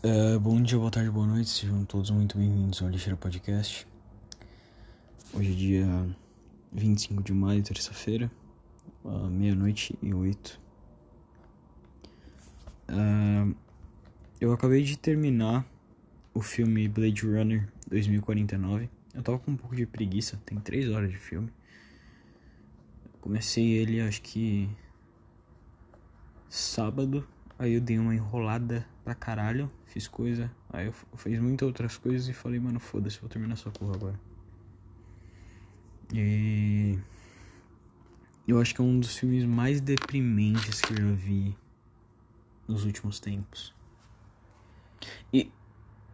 Uh, 0.00 0.38
bom 0.38 0.62
dia, 0.62 0.78
boa 0.78 0.92
tarde, 0.92 1.10
boa 1.10 1.26
noite, 1.26 1.50
sejam 1.50 1.84
todos 1.84 2.08
muito 2.10 2.38
bem-vindos 2.38 2.80
ao 2.80 2.88
Lixeira 2.88 3.16
Podcast. 3.16 3.84
Hoje 5.34 5.50
é 5.50 5.54
dia 5.56 6.16
25 6.72 7.20
de 7.20 7.32
maio, 7.32 7.64
terça-feira, 7.64 8.30
uh, 9.02 9.28
meia-noite 9.28 9.98
e 10.00 10.14
oito. 10.14 10.60
Uh, 12.88 13.52
eu 14.40 14.52
acabei 14.52 14.84
de 14.84 14.96
terminar 14.96 15.66
o 16.32 16.40
filme 16.40 16.86
Blade 16.86 17.26
Runner 17.26 17.68
2049. 17.88 18.88
Eu 19.12 19.22
tava 19.24 19.40
com 19.40 19.50
um 19.50 19.56
pouco 19.56 19.74
de 19.74 19.84
preguiça, 19.84 20.40
tem 20.46 20.60
três 20.60 20.88
horas 20.88 21.10
de 21.10 21.18
filme. 21.18 21.50
Comecei 23.20 23.66
ele 23.72 24.00
acho 24.00 24.22
que 24.22 24.70
sábado, 26.48 27.26
aí 27.58 27.74
eu 27.74 27.80
dei 27.80 27.98
uma 27.98 28.14
enrolada 28.14 28.86
pra 29.04 29.14
caralho, 29.14 29.70
fiz 29.86 30.06
coisa, 30.06 30.50
aí 30.70 30.86
eu 30.86 30.92
fiz 31.16 31.40
muitas 31.40 31.66
outras 31.66 31.96
coisas 31.96 32.28
e 32.28 32.32
falei, 32.32 32.60
mano, 32.60 32.78
foda-se, 32.78 33.18
vou 33.20 33.28
terminar 33.28 33.54
essa 33.54 33.70
porra 33.70 33.94
agora. 33.94 34.20
E 36.14 36.98
eu 38.46 38.60
acho 38.60 38.74
que 38.74 38.80
é 38.80 38.84
um 38.84 38.98
dos 38.98 39.16
filmes 39.16 39.44
mais 39.44 39.80
deprimentes 39.80 40.80
que 40.80 40.92
eu 40.92 40.96
já 40.96 41.12
vi 41.12 41.56
nos 42.66 42.84
últimos 42.84 43.20
tempos. 43.20 43.74
E 45.32 45.50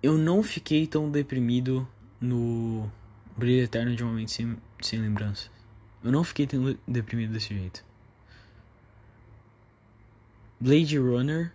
eu 0.02 0.18
não 0.18 0.42
fiquei 0.42 0.86
tão 0.86 1.10
deprimido 1.10 1.86
no 2.20 2.90
Brilho 3.36 3.64
Eterno 3.64 3.94
de 3.94 4.02
um 4.02 4.08
Momento 4.08 4.30
Sem, 4.30 4.56
sem 4.80 5.00
Lembranças. 5.00 5.50
Eu 6.02 6.12
não 6.12 6.24
fiquei 6.24 6.46
tão 6.46 6.76
deprimido 6.86 7.32
desse 7.32 7.54
jeito. 7.54 7.84
Blade 10.60 10.98
Runner 10.98 11.52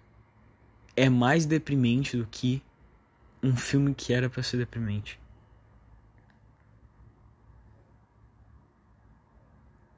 é 0.95 1.09
mais 1.09 1.45
deprimente 1.45 2.17
do 2.17 2.26
que 2.26 2.62
um 3.41 3.55
filme 3.55 3.94
que 3.95 4.13
era 4.13 4.30
para 4.30 4.44
ser 4.44 4.57
deprimente. 4.57 5.20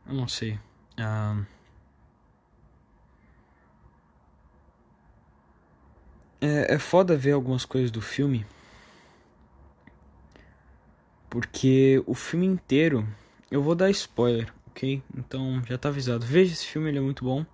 Eu 0.05 0.13
não 0.13 0.27
sei. 0.27 0.59
Uh... 0.99 1.45
É, 6.39 6.73
é 6.73 6.79
foda 6.79 7.15
ver 7.15 7.31
algumas 7.31 7.65
coisas 7.65 7.91
do 7.91 8.01
filme. 8.01 8.45
Porque 11.29 12.03
o 12.05 12.13
filme 12.13 12.45
inteiro. 12.45 13.07
Eu 13.49 13.61
vou 13.61 13.75
dar 13.75 13.89
spoiler, 13.89 14.53
ok? 14.67 15.01
Então 15.15 15.63
já 15.65 15.77
tá 15.77 15.89
avisado. 15.89 16.25
Veja 16.25 16.53
esse 16.53 16.65
filme, 16.65 16.89
ele 16.89 16.97
é 16.97 17.01
muito 17.01 17.23
bom. 17.23 17.45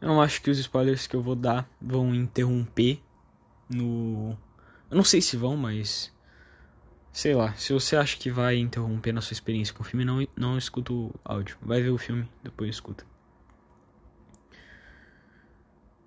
Eu 0.00 0.08
não 0.08 0.22
acho 0.22 0.40
que 0.40 0.50
os 0.50 0.58
spoilers 0.58 1.06
que 1.06 1.14
eu 1.14 1.22
vou 1.22 1.34
dar 1.34 1.68
vão 1.80 2.14
interromper 2.14 3.02
no. 3.68 4.36
Eu 4.90 4.96
não 4.96 5.04
sei 5.04 5.20
se 5.20 5.36
vão, 5.36 5.56
mas. 5.56 6.12
Sei 7.12 7.34
lá, 7.34 7.52
se 7.54 7.72
você 7.72 7.96
acha 7.96 8.16
que 8.16 8.30
vai 8.30 8.56
interromper 8.56 9.12
na 9.12 9.20
sua 9.20 9.34
experiência 9.34 9.74
com 9.74 9.82
o 9.82 9.86
filme, 9.86 10.04
não, 10.04 10.26
não 10.36 10.56
escuta 10.56 10.92
o 10.92 11.12
áudio. 11.24 11.58
Vai 11.60 11.82
ver 11.82 11.90
o 11.90 11.98
filme, 11.98 12.28
depois 12.42 12.70
escuta. 12.70 13.04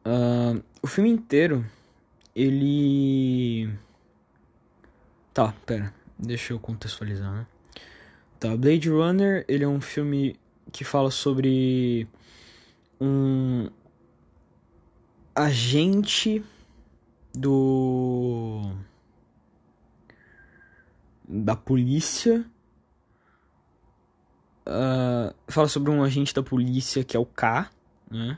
Uh, 0.06 0.64
o 0.82 0.88
filme 0.88 1.10
inteiro, 1.10 1.66
ele. 2.36 3.70
Tá, 5.34 5.54
pera, 5.66 5.94
deixa 6.18 6.54
eu 6.54 6.60
contextualizar, 6.60 7.32
né? 7.34 7.48
Tá, 8.40 8.56
Blade 8.58 8.90
Runner, 8.90 9.46
ele 9.48 9.64
é 9.64 9.68
um 9.68 9.82
filme 9.82 10.38
que 10.72 10.84
fala 10.84 11.12
sobre 11.12 12.08
um, 13.00 13.70
agente 15.36 16.44
do 17.34 18.72
da 21.28 21.56
polícia 21.56 22.46
uh, 24.68 25.34
fala 25.48 25.68
sobre 25.68 25.90
um 25.90 26.04
agente 26.04 26.34
da 26.34 26.44
polícia 26.44 27.04
que 27.04 27.18
é 27.18 27.20
o 27.20 27.26
K, 27.26 27.70
né? 28.10 28.38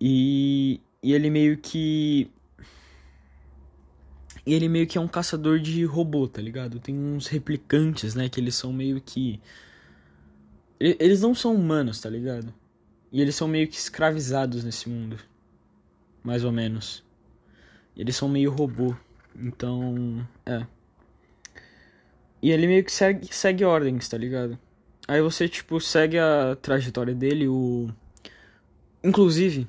E, 0.00 0.80
e 1.02 1.12
ele 1.12 1.30
meio 1.30 1.56
que 1.58 2.30
ele 4.46 4.68
meio 4.68 4.86
que 4.86 4.98
é 4.98 5.00
um 5.00 5.08
caçador 5.08 5.58
de 5.58 5.84
robô, 5.84 6.28
tá 6.28 6.42
ligado? 6.42 6.78
Tem 6.78 6.94
uns 6.94 7.26
replicantes, 7.28 8.14
né? 8.14 8.28
Que 8.28 8.40
eles 8.40 8.54
são 8.54 8.72
meio 8.72 9.00
que. 9.00 9.40
Eles 10.78 11.22
não 11.22 11.34
são 11.34 11.54
humanos, 11.54 12.00
tá 12.00 12.10
ligado? 12.10 12.52
E 13.14 13.20
eles 13.20 13.36
são 13.36 13.46
meio 13.46 13.68
que 13.68 13.76
escravizados 13.76 14.64
nesse 14.64 14.88
mundo. 14.88 15.16
Mais 16.20 16.42
ou 16.42 16.50
menos. 16.50 17.04
E 17.94 18.00
eles 18.00 18.16
são 18.16 18.28
meio 18.28 18.50
robô. 18.50 18.92
Então. 19.36 20.26
É. 20.44 20.66
E 22.42 22.50
ele 22.50 22.66
meio 22.66 22.82
que 22.82 22.90
segue, 22.90 23.32
segue 23.32 23.64
ordens, 23.64 24.08
tá 24.08 24.18
ligado? 24.18 24.58
Aí 25.06 25.22
você, 25.22 25.48
tipo, 25.48 25.80
segue 25.80 26.18
a 26.18 26.56
trajetória 26.60 27.14
dele, 27.14 27.46
o. 27.46 27.88
Inclusive, 29.04 29.68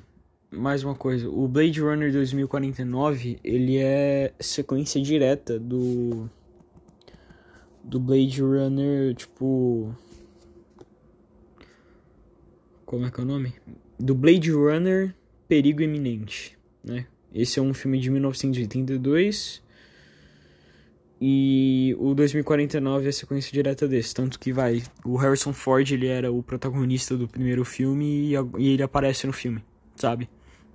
mais 0.50 0.82
uma 0.82 0.96
coisa, 0.96 1.28
o 1.28 1.46
Blade 1.46 1.80
Runner 1.80 2.10
2049, 2.10 3.38
ele 3.44 3.76
é 3.76 4.34
sequência 4.40 5.00
direta 5.00 5.56
do. 5.56 6.28
Do 7.84 8.00
Blade 8.00 8.42
Runner, 8.42 9.14
tipo 9.14 9.94
como 12.86 13.04
é 13.04 13.10
que 13.10 13.20
é 13.20 13.24
o 13.24 13.26
nome? 13.26 13.52
Do 13.98 14.14
Blade 14.14 14.50
Runner 14.52 15.14
Perigo 15.48 15.82
Iminente, 15.82 16.56
né? 16.82 17.06
Esse 17.34 17.58
é 17.58 17.62
um 17.62 17.74
filme 17.74 17.98
de 17.98 18.08
1982 18.08 19.62
e 21.20 21.96
o 21.98 22.14
2049 22.14 23.06
é 23.06 23.08
a 23.08 23.12
sequência 23.12 23.52
direta 23.52 23.88
desse, 23.88 24.14
tanto 24.14 24.38
que 24.38 24.52
vai, 24.52 24.82
o 25.04 25.16
Harrison 25.16 25.52
Ford, 25.52 25.90
ele 25.90 26.06
era 26.06 26.30
o 26.30 26.42
protagonista 26.42 27.16
do 27.16 27.26
primeiro 27.26 27.64
filme 27.64 28.04
e, 28.04 28.34
e 28.58 28.68
ele 28.68 28.82
aparece 28.82 29.26
no 29.26 29.32
filme, 29.32 29.64
sabe? 29.96 30.28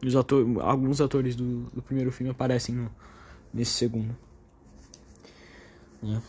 Os 0.05 0.15
ator, 0.15 0.45
alguns 0.61 0.99
atores 0.99 1.35
do, 1.35 1.61
do 1.73 1.81
primeiro 1.81 2.11
filme 2.11 2.31
aparecem 2.31 2.75
no, 2.75 2.91
nesse 3.53 3.71
segundo. 3.71 4.15
Né? 6.01 6.21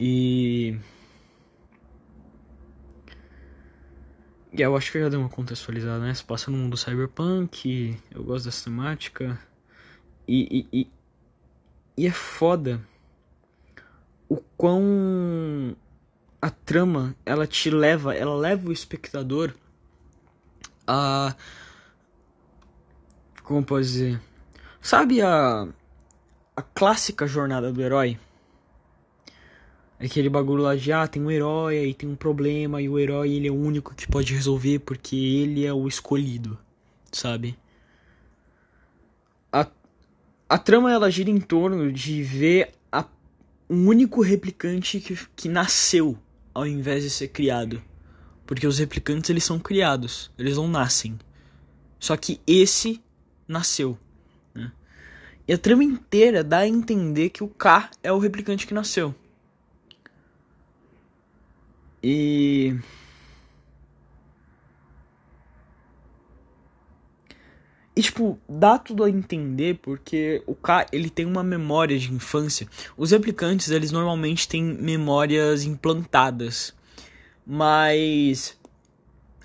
E 0.00 0.76
E 4.52 4.62
eu 4.62 4.76
acho 4.76 4.90
que 4.90 5.00
já 5.00 5.08
deu 5.08 5.20
uma 5.20 5.28
contextualizada, 5.28 5.98
né? 5.98 6.14
Se 6.14 6.24
passa 6.24 6.50
no 6.50 6.56
mundo 6.56 6.76
cyberpunk, 6.76 7.98
eu 8.10 8.24
gosto 8.24 8.46
dessa 8.46 8.64
temática. 8.64 9.38
E, 10.26 10.66
e, 10.72 10.80
e, 10.80 10.90
e 11.96 12.06
é 12.06 12.10
foda 12.10 12.80
o 14.28 14.36
quão 14.56 15.76
a 16.40 16.50
trama 16.50 17.14
ela 17.24 17.46
te 17.46 17.70
leva, 17.70 18.14
ela 18.14 18.36
leva 18.36 18.68
o 18.68 18.72
espectador 18.72 19.54
a. 20.86 21.34
Como 23.42 23.64
posso 23.64 23.82
dizer? 23.82 24.20
Sabe 24.80 25.20
a. 25.20 25.68
A 26.56 26.62
clássica 26.62 27.24
jornada 27.26 27.72
do 27.72 27.80
herói? 27.80 28.18
Aquele 30.00 30.28
bagulho 30.28 30.62
lá 30.62 30.76
de, 30.76 30.92
ah, 30.92 31.08
tem 31.08 31.20
um 31.20 31.30
herói, 31.30 31.78
aí 31.78 31.94
tem 31.94 32.08
um 32.08 32.14
problema, 32.14 32.80
e 32.80 32.88
o 32.88 32.98
herói 32.98 33.32
ele 33.32 33.48
é 33.48 33.50
o 33.50 33.56
único 33.56 33.94
que 33.94 34.06
pode 34.06 34.32
resolver 34.32 34.78
porque 34.80 35.16
ele 35.16 35.66
é 35.66 35.72
o 35.72 35.88
escolhido, 35.88 36.56
sabe? 37.10 37.58
A, 39.52 39.66
a 40.48 40.58
trama 40.58 40.92
ela 40.92 41.10
gira 41.10 41.30
em 41.30 41.40
torno 41.40 41.90
de 41.90 42.22
ver 42.22 42.74
a, 42.92 43.04
um 43.68 43.88
único 43.88 44.22
replicante 44.22 45.00
que, 45.00 45.18
que 45.34 45.48
nasceu 45.48 46.16
ao 46.54 46.66
invés 46.66 47.02
de 47.02 47.10
ser 47.10 47.28
criado. 47.28 47.82
Porque 48.46 48.66
os 48.66 48.78
replicantes 48.78 49.30
eles 49.30 49.44
são 49.44 49.58
criados, 49.58 50.30
eles 50.38 50.56
não 50.56 50.68
nascem. 50.68 51.18
Só 51.98 52.16
que 52.16 52.40
esse 52.46 53.02
nasceu. 53.46 53.98
Né? 54.54 54.72
E 55.46 55.52
a 55.52 55.58
trama 55.58 55.82
inteira 55.82 56.44
dá 56.44 56.58
a 56.58 56.68
entender 56.68 57.30
que 57.30 57.42
o 57.42 57.48
K 57.48 57.90
é 58.02 58.12
o 58.12 58.18
replicante 58.18 58.66
que 58.66 58.72
nasceu. 58.72 59.14
E. 62.02 62.74
E, 67.94 68.02
tipo, 68.02 68.38
dá 68.48 68.78
tudo 68.78 69.02
a 69.02 69.10
entender 69.10 69.80
porque 69.82 70.42
o 70.46 70.54
K, 70.54 70.86
ele 70.92 71.10
tem 71.10 71.26
uma 71.26 71.42
memória 71.42 71.98
de 71.98 72.12
infância. 72.12 72.68
Os 72.96 73.10
replicantes, 73.10 73.70
eles 73.70 73.90
normalmente 73.90 74.46
têm 74.46 74.62
memórias 74.62 75.64
implantadas. 75.64 76.72
Mas 77.44 78.56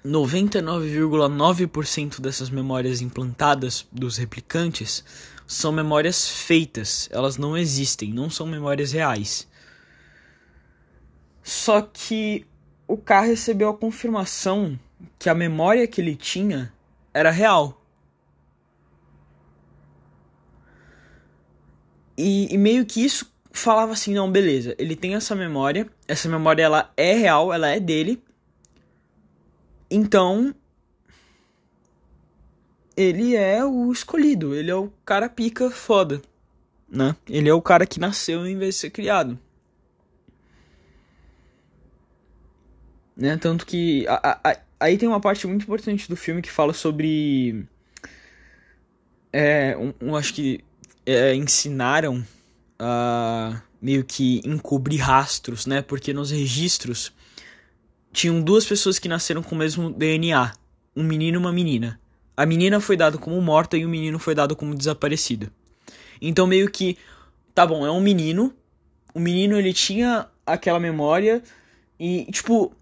99,9% 0.06 2.22
dessas 2.22 2.52
memórias 2.52 3.02
implantadas 3.02 3.88
dos 3.92 4.18
replicantes 4.18 5.04
são 5.48 5.72
memórias 5.72 6.30
feitas. 6.30 7.10
Elas 7.12 7.38
não 7.38 7.58
existem, 7.58 8.14
não 8.14 8.30
são 8.30 8.46
memórias 8.46 8.92
reais. 8.92 9.48
Só 11.44 11.82
que 11.82 12.46
o 12.88 12.98
K 12.98 13.22
recebeu 13.22 13.70
a 13.70 13.78
confirmação 13.78 14.80
que 15.20 15.30
a 15.30 15.36
memória 15.36 15.86
que 15.86 16.00
ele 16.00 16.16
tinha 16.16 16.74
era 17.14 17.30
real. 17.30 17.82
E, 22.18 22.54
e 22.54 22.58
meio 22.58 22.86
que 22.86 23.04
isso 23.04 23.32
falava 23.52 23.94
assim, 23.94 24.14
não, 24.14 24.32
beleza, 24.32 24.76
ele 24.78 24.96
tem 24.96 25.16
essa 25.16 25.36
memória, 25.36 25.88
essa 26.08 26.30
memória 26.30 26.64
ela 26.64 26.92
é 26.96 27.14
real, 27.14 27.54
ela 27.54 27.68
é 27.68 27.80
dele. 27.80 28.24
Então, 29.90 30.56
ele 32.96 33.36
é 33.36 33.64
o 33.64 33.92
escolhido, 33.92 34.56
ele 34.56 34.72
é 34.72 34.76
o 34.76 34.92
cara 35.06 35.30
pica 35.30 35.70
foda, 35.70 36.22
né? 36.88 37.16
Ele 37.28 37.50
é 37.50 37.54
o 37.54 37.62
cara 37.62 37.86
que 37.86 38.00
nasceu 38.00 38.48
em 38.48 38.58
vez 38.58 38.76
de 38.76 38.82
ser 38.82 38.90
criado. 38.90 39.40
Né? 43.16 43.38
Tanto 43.38 43.66
que 43.66 44.08
a, 44.08 44.40
a, 44.44 44.58
aí 44.80 44.98
tem 44.98 45.08
uma 45.08 45.20
parte 45.20 45.46
muito 45.48 45.64
importante 45.64 46.10
do 46.10 46.16
filme 46.16 46.42
que 46.42 46.52
fala 46.52 46.74
sobre 46.74 47.66
é, 49.32 49.76
um, 49.78 50.10
um 50.10 50.16
acho 50.16 50.34
que 50.34 50.64
é, 51.06 51.34
ensinaram 51.36 52.26
a 52.78 53.62
meio 53.82 54.04
que 54.06 54.42
encobrir 54.46 55.02
rastros, 55.02 55.66
né? 55.66 55.82
Porque 55.82 56.14
nos 56.14 56.32
registros 56.32 57.12
tinham 58.14 58.42
duas 58.42 58.66
pessoas 58.66 58.98
que 58.98 59.10
nasceram 59.10 59.44
com 59.44 59.56
o 59.56 59.58
mesmo 59.58 59.90
DNA, 59.90 60.54
um 60.96 61.04
menino 61.04 61.38
e 61.38 61.40
uma 61.40 61.52
menina. 61.52 62.00
A 62.38 62.46
menina 62.46 62.80
foi 62.80 62.96
dada 62.96 63.18
como 63.18 63.40
morta 63.42 63.78
e 63.78 63.86
o 63.86 63.90
menino 63.90 64.18
foi 64.18 64.34
dado 64.34 64.56
como 64.56 64.74
desaparecido. 64.74 65.52
Então 66.22 66.48
meio 66.48 66.72
que, 66.72 66.98
tá 67.54 67.68
bom, 67.68 67.86
é 67.86 67.92
um 67.92 68.00
menino. 68.00 68.54
O 69.14 69.20
menino 69.20 69.58
ele 69.58 69.74
tinha 69.74 70.28
aquela 70.46 70.80
memória 70.80 71.44
e 72.00 72.26
tipo 72.32 72.74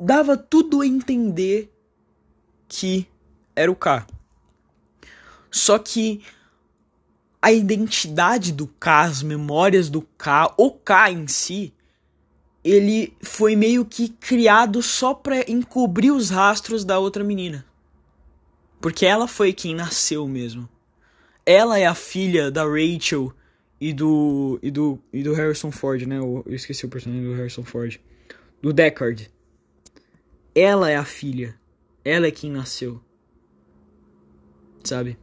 dava 0.00 0.36
tudo 0.36 0.80
a 0.80 0.86
entender 0.86 1.72
que 2.68 3.06
era 3.54 3.70
o 3.70 3.76
K. 3.76 4.06
Só 5.50 5.78
que 5.78 6.22
a 7.40 7.52
identidade 7.52 8.52
do 8.52 8.66
K, 8.66 9.02
as 9.02 9.22
memórias 9.22 9.88
do 9.88 10.02
K, 10.02 10.52
o 10.56 10.70
K 10.70 11.10
em 11.10 11.26
si, 11.26 11.72
ele 12.62 13.16
foi 13.22 13.56
meio 13.56 13.84
que 13.84 14.08
criado 14.08 14.82
só 14.82 15.14
pra 15.14 15.48
encobrir 15.48 16.12
os 16.12 16.30
rastros 16.30 16.84
da 16.84 16.98
outra 16.98 17.24
menina. 17.24 17.64
Porque 18.80 19.06
ela 19.06 19.26
foi 19.26 19.52
quem 19.52 19.74
nasceu 19.74 20.26
mesmo. 20.28 20.68
Ela 21.46 21.78
é 21.78 21.86
a 21.86 21.94
filha 21.94 22.50
da 22.50 22.64
Rachel 22.64 23.32
e 23.80 23.92
do 23.92 24.58
e 24.62 24.70
do 24.70 24.98
e 25.12 25.22
do 25.22 25.32
Harrison 25.32 25.70
Ford, 25.70 26.02
né? 26.02 26.18
Eu, 26.18 26.44
esqueci 26.48 26.84
o 26.84 26.88
personagem 26.88 27.24
do 27.24 27.34
Harrison 27.34 27.64
Ford. 27.64 27.98
Do 28.60 28.72
Deckard. 28.72 29.30
Ela 30.58 30.90
é 30.90 30.96
a 30.96 31.04
filha. 31.04 31.54
Ela 32.04 32.26
é 32.26 32.30
quem 32.32 32.50
nasceu. 32.50 33.00
Sabe? 34.82 35.16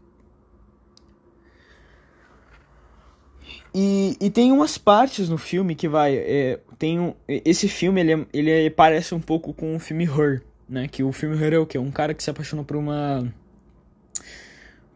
E, 3.74 4.16
e 4.22 4.30
tem 4.30 4.54
umas 4.54 4.78
partes 4.78 5.28
no 5.28 5.38
filme 5.38 5.76
que 5.76 5.90
vai. 5.90 6.16
É, 6.16 6.62
tem 6.80 7.02
um, 7.02 7.14
esse 7.28 7.68
filme 7.68 8.00
ele, 8.00 8.14
é, 8.14 8.26
ele 8.32 8.52
é, 8.52 8.70
parece 8.70 9.14
um 9.14 9.20
pouco 9.20 9.54
com 9.54 9.76
o 9.76 9.80
filme 9.80 10.06
Her, 10.06 10.42
né? 10.70 10.88
Que 10.88 11.04
o 11.04 11.12
filme 11.12 11.36
Her 11.36 11.54
é 11.54 11.60
o 11.60 11.66
quê? 11.66 11.78
Um 11.78 11.92
cara 11.92 12.14
que 12.14 12.24
se 12.24 12.30
apaixonou 12.30 12.64
por 12.64 12.78
uma 12.78 13.34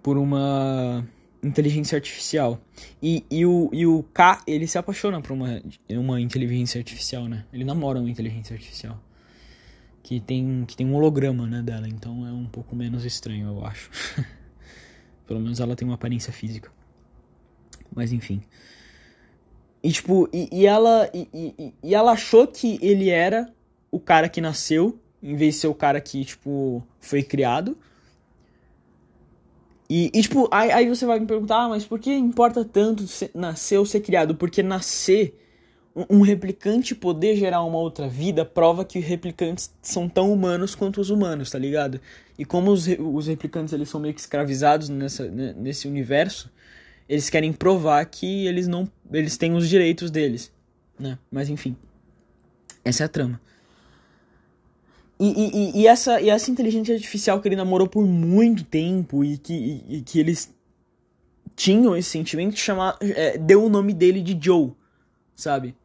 por 0.02 0.18
uma 0.18 1.06
inteligência 1.44 1.98
artificial. 1.98 2.62
E, 3.04 3.26
e, 3.30 3.46
o, 3.46 3.70
e 3.74 3.86
o 3.86 4.04
K, 4.14 4.42
ele 4.48 4.66
se 4.66 4.78
apaixona 4.78 5.20
por 5.22 5.34
uma, 5.34 5.62
uma 5.90 6.22
inteligência 6.22 6.80
artificial, 6.80 7.28
né? 7.28 7.46
Ele 7.52 7.66
namora 7.66 8.00
uma 8.00 8.10
inteligência 8.10 8.54
artificial. 8.54 8.98
Que 10.10 10.20
tem, 10.20 10.66
que 10.66 10.76
tem 10.76 10.88
um 10.88 10.96
holograma, 10.96 11.46
né, 11.46 11.62
dela. 11.62 11.88
Então 11.88 12.26
é 12.26 12.32
um 12.32 12.48
pouco 12.48 12.76
menos 12.76 13.06
estranho, 13.06 13.48
eu 13.48 13.64
acho. 13.64 13.92
Pelo 15.28 15.40
menos 15.40 15.60
ela 15.60 15.76
tem 15.76 15.88
uma 15.88 15.94
aparência 15.94 16.34
física. 16.34 16.72
Mas 17.96 18.12
enfim. 18.12 18.42
E 19.84 19.92
tipo, 19.92 20.28
e, 20.34 20.50
e 20.52 20.66
ela 20.66 21.08
e, 21.14 21.72
e, 21.84 21.94
ela 21.94 22.14
achou 22.14 22.48
que 22.48 22.80
ele 22.82 23.12
era 23.12 23.54
o 23.92 24.00
cara 24.00 24.28
que 24.28 24.42
nasceu, 24.42 25.00
em 25.22 25.36
vez 25.36 25.54
de 25.54 25.62
ser 25.62 25.68
o 25.68 25.76
cara 25.76 26.02
que, 26.02 26.26
tipo, 26.26 26.82
foi 27.00 27.22
criado. 27.22 27.78
E, 29.88 30.10
e 30.12 30.24
tipo, 30.24 30.50
aí, 30.52 30.72
aí, 30.72 30.90
você 30.90 31.06
vai 31.06 31.20
me 31.20 31.28
perguntar, 31.28 31.66
ah, 31.66 31.70
mas 31.70 31.86
por 31.86 32.00
que 32.00 32.12
importa 32.12 32.66
tanto 32.66 33.06
nascer 33.36 33.78
ou 33.78 33.86
ser 33.86 34.00
criado? 34.00 34.34
Porque 34.34 34.64
nascer, 34.64 35.38
um, 35.96 36.22
replicante 36.22 36.94
poder 36.94 37.36
gerar 37.36 37.64
uma 37.64 37.78
outra 37.78 38.08
vida, 38.08 38.46
prova 38.46 38.86
que 38.86 39.00
os 39.00 39.06
replicantes 39.06 39.74
são 39.82 40.08
tão 40.08 40.32
humanos 40.32 40.76
quanto 40.76 41.02
os 41.02 41.10
humanos, 41.10 41.50
tá 41.50 41.60
ligado? 41.60 42.00
E 42.38 42.46
como 42.46 42.72
os, 42.72 42.88
os 42.88 43.28
replicantes 43.28 43.74
eles 43.74 43.90
são 43.90 44.00
meio 44.00 44.14
que 44.14 44.20
escravizados 44.20 44.90
nessa, 44.90 45.28
nesse 45.30 45.88
universo, 45.88 46.52
eles 47.08 47.30
querem 47.30 47.52
provar 47.52 48.06
que 48.06 48.46
eles 48.46 48.68
não 48.68 48.90
eles 49.12 49.36
têm 49.38 49.56
os 49.56 49.68
direitos 49.68 50.12
deles, 50.12 50.52
né? 51.00 51.18
Mas 51.32 51.50
enfim, 51.50 51.76
essa 52.86 53.04
é 53.04 53.06
a 53.06 53.10
trama. 53.10 53.42
E, 55.20 55.28
e, 55.28 55.82
e, 55.82 55.88
essa, 55.88 56.22
e 56.22 56.30
essa 56.30 56.50
inteligência 56.50 56.96
artificial 56.96 57.42
que 57.42 57.48
ele 57.48 57.56
namorou 57.56 57.88
por 57.88 58.06
muito 58.06 58.64
tempo 58.64 59.22
e 59.22 59.38
que, 59.38 59.84
e 59.90 60.02
que 60.02 60.18
eles 60.18 60.54
tinham 61.58 61.98
esse 61.98 62.10
sentimento, 62.10 62.58
chamar, 62.58 62.98
é, 63.02 63.38
deu 63.38 63.66
o 63.66 63.70
nome 63.70 63.94
dele 63.94 64.22
de 64.22 64.38
Joe, 64.42 64.72
sabe? 65.40 65.76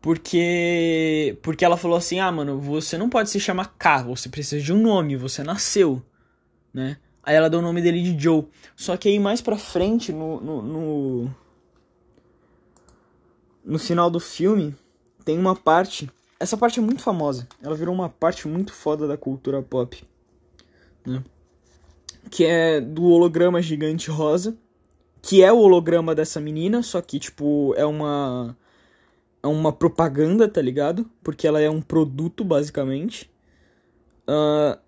Porque, 0.00 1.38
porque 1.42 1.64
ela 1.64 1.76
falou 1.76 1.96
assim: 1.96 2.20
ah, 2.20 2.30
mano, 2.30 2.60
você 2.60 2.96
não 2.96 3.08
pode 3.08 3.30
se 3.30 3.40
chamar 3.40 3.74
K, 3.78 4.02
você 4.02 4.28
precisa 4.28 4.62
de 4.62 4.72
um 4.72 4.80
nome, 4.80 5.16
você 5.16 5.42
nasceu, 5.42 6.02
né? 6.72 6.98
Aí 7.22 7.34
ela 7.34 7.50
deu 7.50 7.58
o 7.58 7.62
nome 7.62 7.82
dele 7.82 8.02
de 8.02 8.22
Joe. 8.22 8.46
Só 8.76 8.96
que 8.96 9.08
aí 9.08 9.18
mais 9.18 9.40
pra 9.40 9.56
frente, 9.56 10.12
no, 10.12 10.40
no, 10.40 10.62
no, 10.62 11.34
no 13.64 13.78
final 13.78 14.08
do 14.08 14.20
filme, 14.20 14.76
tem 15.24 15.36
uma 15.36 15.56
parte 15.56 16.08
essa 16.38 16.56
parte 16.56 16.78
é 16.78 16.82
muito 16.82 17.02
famosa. 17.02 17.48
Ela 17.62 17.74
virou 17.74 17.94
uma 17.94 18.08
parte 18.08 18.46
muito 18.46 18.72
foda 18.72 19.08
da 19.08 19.16
cultura 19.16 19.62
pop. 19.62 20.04
Né? 21.04 21.22
Que 22.30 22.44
é 22.44 22.80
do 22.80 23.04
holograma 23.04 23.62
gigante 23.62 24.10
rosa. 24.10 24.56
Que 25.26 25.42
é 25.42 25.52
o 25.52 25.58
holograma 25.58 26.14
dessa 26.14 26.40
menina, 26.40 26.84
só 26.84 27.02
que, 27.02 27.18
tipo, 27.18 27.74
é 27.76 27.84
uma. 27.84 28.56
É 29.42 29.48
uma 29.48 29.72
propaganda, 29.72 30.48
tá 30.48 30.62
ligado? 30.62 31.10
Porque 31.20 31.48
ela 31.48 31.60
é 31.60 31.68
um 31.68 31.82
produto, 31.82 32.44
basicamente. 32.44 33.28
Uh, 34.22 34.78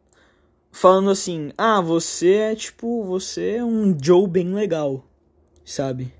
falando 0.70 1.10
assim: 1.10 1.50
ah, 1.58 1.80
você 1.80 2.34
é 2.34 2.54
tipo. 2.54 3.02
Você 3.02 3.56
é 3.56 3.64
um 3.64 3.98
Joe 4.00 4.28
bem 4.28 4.54
legal, 4.54 5.04
sabe? 5.64 6.14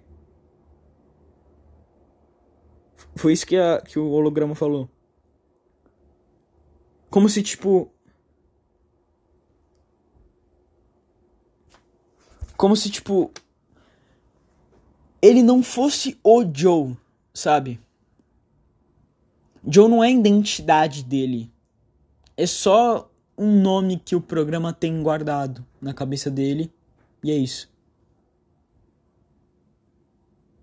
Foi 3.15 3.33
isso 3.33 3.47
que, 3.47 3.57
a, 3.57 3.81
que 3.81 4.01
o 4.01 4.11
holograma 4.11 4.57
falou. 4.57 4.91
Como 7.09 7.29
se, 7.29 7.41
tipo. 7.41 7.93
Como 12.57 12.75
se, 12.75 12.91
tipo. 12.91 13.33
Ele 15.21 15.43
não 15.43 15.63
fosse 15.63 16.19
o 16.23 16.45
Joe, 16.53 16.97
sabe? 17.35 17.81
Joe 19.67 19.89
não 19.89 20.03
é 20.03 20.09
a 20.09 20.13
identidade 20.13 21.03
dele. 21.03 21.51
É 22.37 22.47
só 22.47 23.11
um 23.37 23.61
nome 23.61 24.01
que 24.05 24.17
o 24.17 24.21
programa 24.21 24.73
tem 24.73 25.03
guardado 25.03 25.65
na 25.81 25.93
cabeça 25.93 26.31
dele. 26.31 26.73
E 27.23 27.31
é 27.31 27.37
isso. 27.37 27.69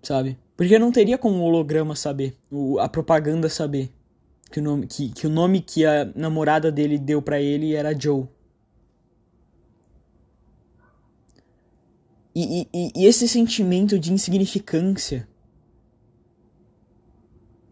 Sabe? 0.02 0.38
Porque 0.56 0.78
não 0.78 0.90
teria 0.90 1.18
como 1.18 1.38
o 1.38 1.42
holograma 1.42 1.94
saber, 1.94 2.34
a 2.80 2.88
propaganda 2.88 3.48
saber 3.48 3.90
que 4.50 4.60
o 4.60 4.62
nome 4.62 4.86
que, 4.86 5.10
que, 5.10 5.26
o 5.26 5.30
nome 5.30 5.60
que 5.60 5.84
a 5.84 6.04
namorada 6.14 6.70
dele 6.70 6.98
deu 6.98 7.20
para 7.20 7.40
ele 7.40 7.74
era 7.74 7.98
Joe. 7.98 8.26
E, 12.38 12.68
e, 12.70 12.92
e 12.94 13.06
esse 13.06 13.26
sentimento 13.26 13.98
de 13.98 14.12
insignificância, 14.12 15.26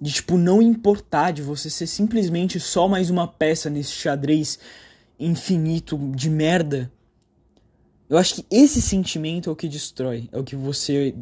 de 0.01 0.11
tipo 0.11 0.39
não 0.39 0.63
importar, 0.63 1.33
de 1.33 1.43
você 1.43 1.69
ser 1.69 1.87
simplesmente 1.87 2.59
só 2.59 2.89
mais 2.89 3.11
uma 3.11 3.29
peça 3.29 3.69
nesse 3.69 3.93
xadrez 3.93 4.59
infinito 5.21 5.99
de 6.15 6.31
merda. 6.31 6.91
Eu 8.09 8.17
acho 8.17 8.37
que 8.37 8.47
esse 8.51 8.81
sentimento 8.81 9.51
é 9.51 9.53
o 9.53 9.57
que 9.57 9.69
destrói, 9.69 10.31
é 10.33 10.39
o 10.39 10.45
que 10.45 10.57
você 10.57 11.15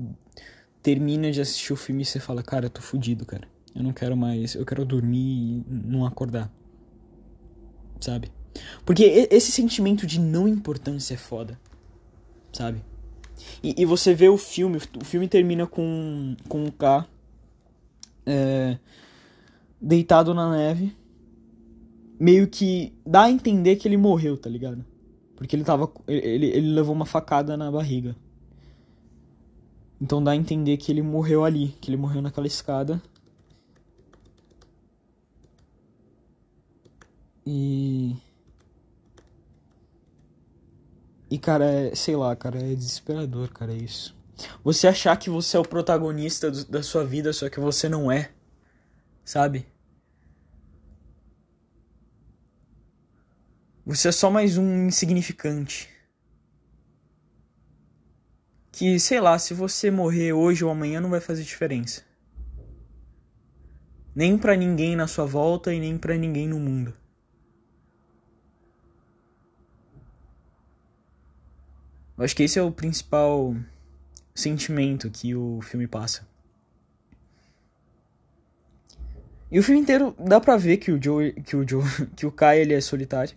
termina 0.80 1.32
de 1.32 1.40
assistir 1.40 1.72
o 1.72 1.76
filme 1.76 2.02
e 2.02 2.04
você 2.04 2.20
fala, 2.20 2.44
cara, 2.44 2.66
eu 2.66 2.70
tô 2.70 2.80
fudido, 2.80 3.26
cara. 3.26 3.48
Eu 3.74 3.82
não 3.82 3.92
quero 3.92 4.16
mais. 4.16 4.54
Eu 4.54 4.64
quero 4.64 4.84
dormir 4.84 5.18
e 5.18 5.64
não 5.68 6.06
acordar. 6.06 6.48
Sabe? 8.00 8.30
Porque 8.86 9.02
esse 9.32 9.50
sentimento 9.50 10.06
de 10.06 10.20
não 10.20 10.46
importância 10.46 11.14
é 11.14 11.16
foda. 11.16 11.58
Sabe? 12.52 12.84
E, 13.62 13.82
e 13.82 13.84
você 13.84 14.14
vê 14.14 14.28
o 14.28 14.36
filme. 14.36 14.78
O 15.00 15.04
filme 15.04 15.28
termina 15.28 15.66
com, 15.66 16.36
com 16.48 16.64
o 16.66 16.72
K. 16.72 17.06
É, 18.26 18.78
deitado 19.80 20.34
na 20.34 20.50
neve. 20.50 20.94
Meio 22.18 22.48
que 22.48 22.92
dá 23.06 23.24
a 23.24 23.30
entender 23.30 23.76
que 23.76 23.86
ele 23.86 23.96
morreu, 23.96 24.36
tá 24.36 24.48
ligado? 24.50 24.84
Porque 25.36 25.54
ele 25.54 25.64
tava. 25.64 25.90
Ele, 26.06 26.46
ele 26.46 26.72
levou 26.72 26.94
uma 26.94 27.06
facada 27.06 27.56
na 27.56 27.70
barriga. 27.70 28.16
Então 30.00 30.22
dá 30.22 30.32
a 30.32 30.36
entender 30.36 30.76
que 30.78 30.90
ele 30.90 31.02
morreu 31.02 31.44
ali, 31.44 31.68
que 31.80 31.88
ele 31.88 31.96
morreu 31.96 32.20
naquela 32.20 32.46
escada. 32.46 33.00
E. 37.46 38.16
E, 41.32 41.38
cara, 41.38 41.64
é, 41.64 41.94
sei 41.94 42.14
lá, 42.14 42.36
cara, 42.36 42.60
é 42.60 42.74
desesperador, 42.74 43.50
cara, 43.54 43.72
é 43.72 43.76
isso. 43.76 44.14
Você 44.62 44.86
achar 44.86 45.16
que 45.16 45.30
você 45.30 45.56
é 45.56 45.60
o 45.60 45.66
protagonista 45.66 46.50
do, 46.50 46.62
da 46.66 46.82
sua 46.82 47.06
vida, 47.06 47.32
só 47.32 47.48
que 47.48 47.58
você 47.58 47.88
não 47.88 48.12
é. 48.12 48.32
Sabe? 49.24 49.66
Você 53.86 54.08
é 54.08 54.12
só 54.12 54.30
mais 54.30 54.58
um 54.58 54.88
insignificante. 54.88 55.88
Que, 58.70 59.00
sei 59.00 59.18
lá, 59.18 59.38
se 59.38 59.54
você 59.54 59.90
morrer 59.90 60.34
hoje 60.34 60.62
ou 60.62 60.70
amanhã 60.70 61.00
não 61.00 61.08
vai 61.08 61.20
fazer 61.22 61.44
diferença. 61.44 62.02
Nem 64.14 64.36
para 64.36 64.54
ninguém 64.54 64.94
na 64.96 65.06
sua 65.06 65.24
volta 65.24 65.72
e 65.72 65.80
nem 65.80 65.96
para 65.96 66.14
ninguém 66.14 66.46
no 66.46 66.60
mundo. 66.60 66.92
Eu 72.16 72.24
acho 72.24 72.36
que 72.36 72.42
esse 72.42 72.58
é 72.58 72.62
o 72.62 72.70
principal 72.70 73.56
sentimento 74.34 75.10
que 75.10 75.34
o 75.34 75.60
filme 75.62 75.86
passa. 75.86 76.26
E 79.50 79.58
o 79.58 79.62
filme 79.62 79.80
inteiro 79.80 80.16
dá 80.18 80.40
pra 80.40 80.56
ver 80.56 80.78
que 80.78 80.90
o 80.90 81.02
Joe, 81.02 81.32
que 81.32 81.54
o 81.54 81.68
Joe, 81.68 81.84
que 82.16 82.24
o 82.24 82.32
Kai 82.32 82.60
ele 82.60 82.74
é 82.74 82.80
solitário. 82.80 83.36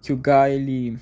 Que 0.00 0.12
o 0.12 0.16
Guy 0.16 0.52
ele 0.52 0.98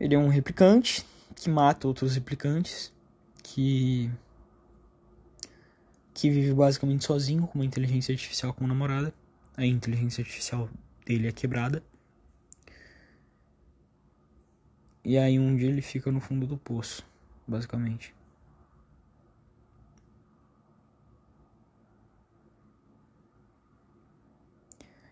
ele 0.00 0.14
é 0.14 0.18
um 0.18 0.28
replicante 0.28 1.04
que 1.36 1.48
mata 1.48 1.86
outros 1.86 2.14
replicantes, 2.14 2.92
que 3.42 4.10
que 6.14 6.30
vive 6.30 6.54
basicamente 6.54 7.04
sozinho 7.04 7.46
com 7.46 7.58
uma 7.58 7.64
inteligência 7.64 8.12
artificial 8.12 8.54
como 8.54 8.68
namorada. 8.68 9.12
A 9.56 9.66
inteligência 9.66 10.22
artificial 10.22 10.70
dele 11.04 11.28
é 11.28 11.32
quebrada. 11.32 11.82
E 15.04 15.18
aí 15.18 15.38
um 15.38 15.54
dia 15.56 15.68
ele 15.68 15.82
fica 15.82 16.10
no 16.10 16.20
fundo 16.20 16.46
do 16.46 16.56
poço, 16.56 17.06
basicamente. 17.46 18.14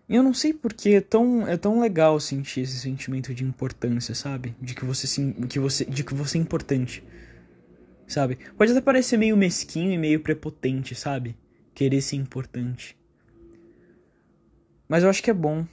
E 0.09 0.15
eu 0.15 0.23
não 0.23 0.35
sei 0.35 0.53
porque 0.53 0.91
é 0.91 1.01
tão, 1.01 1.47
é 1.47 1.57
tão 1.57 1.81
legal 1.81 2.19
sentir 2.21 2.61
esse 2.61 2.79
sentimento 2.79 3.35
de 3.35 3.45
importância, 3.45 4.15
sabe? 4.15 4.55
De 4.61 4.75
que 4.75 4.85
você, 4.85 5.35
que 5.49 5.59
você, 5.59 5.85
de 5.85 6.05
que 6.05 6.15
você 6.15 6.37
é 6.37 6.41
importante. 6.41 7.03
Sabe? 8.07 8.39
Pode 8.57 8.73
até 8.73 8.81
parecer 8.81 9.17
meio 9.17 9.37
mesquinho 9.37 9.91
e 9.91 9.97
meio 9.97 10.21
prepotente, 10.21 10.95
sabe? 10.95 11.35
Querer 11.75 12.03
ser 12.03 12.17
importante. 12.17 12.95
Mas 14.87 15.03
eu 15.03 15.09
acho 15.09 15.23
que 15.23 15.31
é 15.31 15.35
bom. 15.35 15.67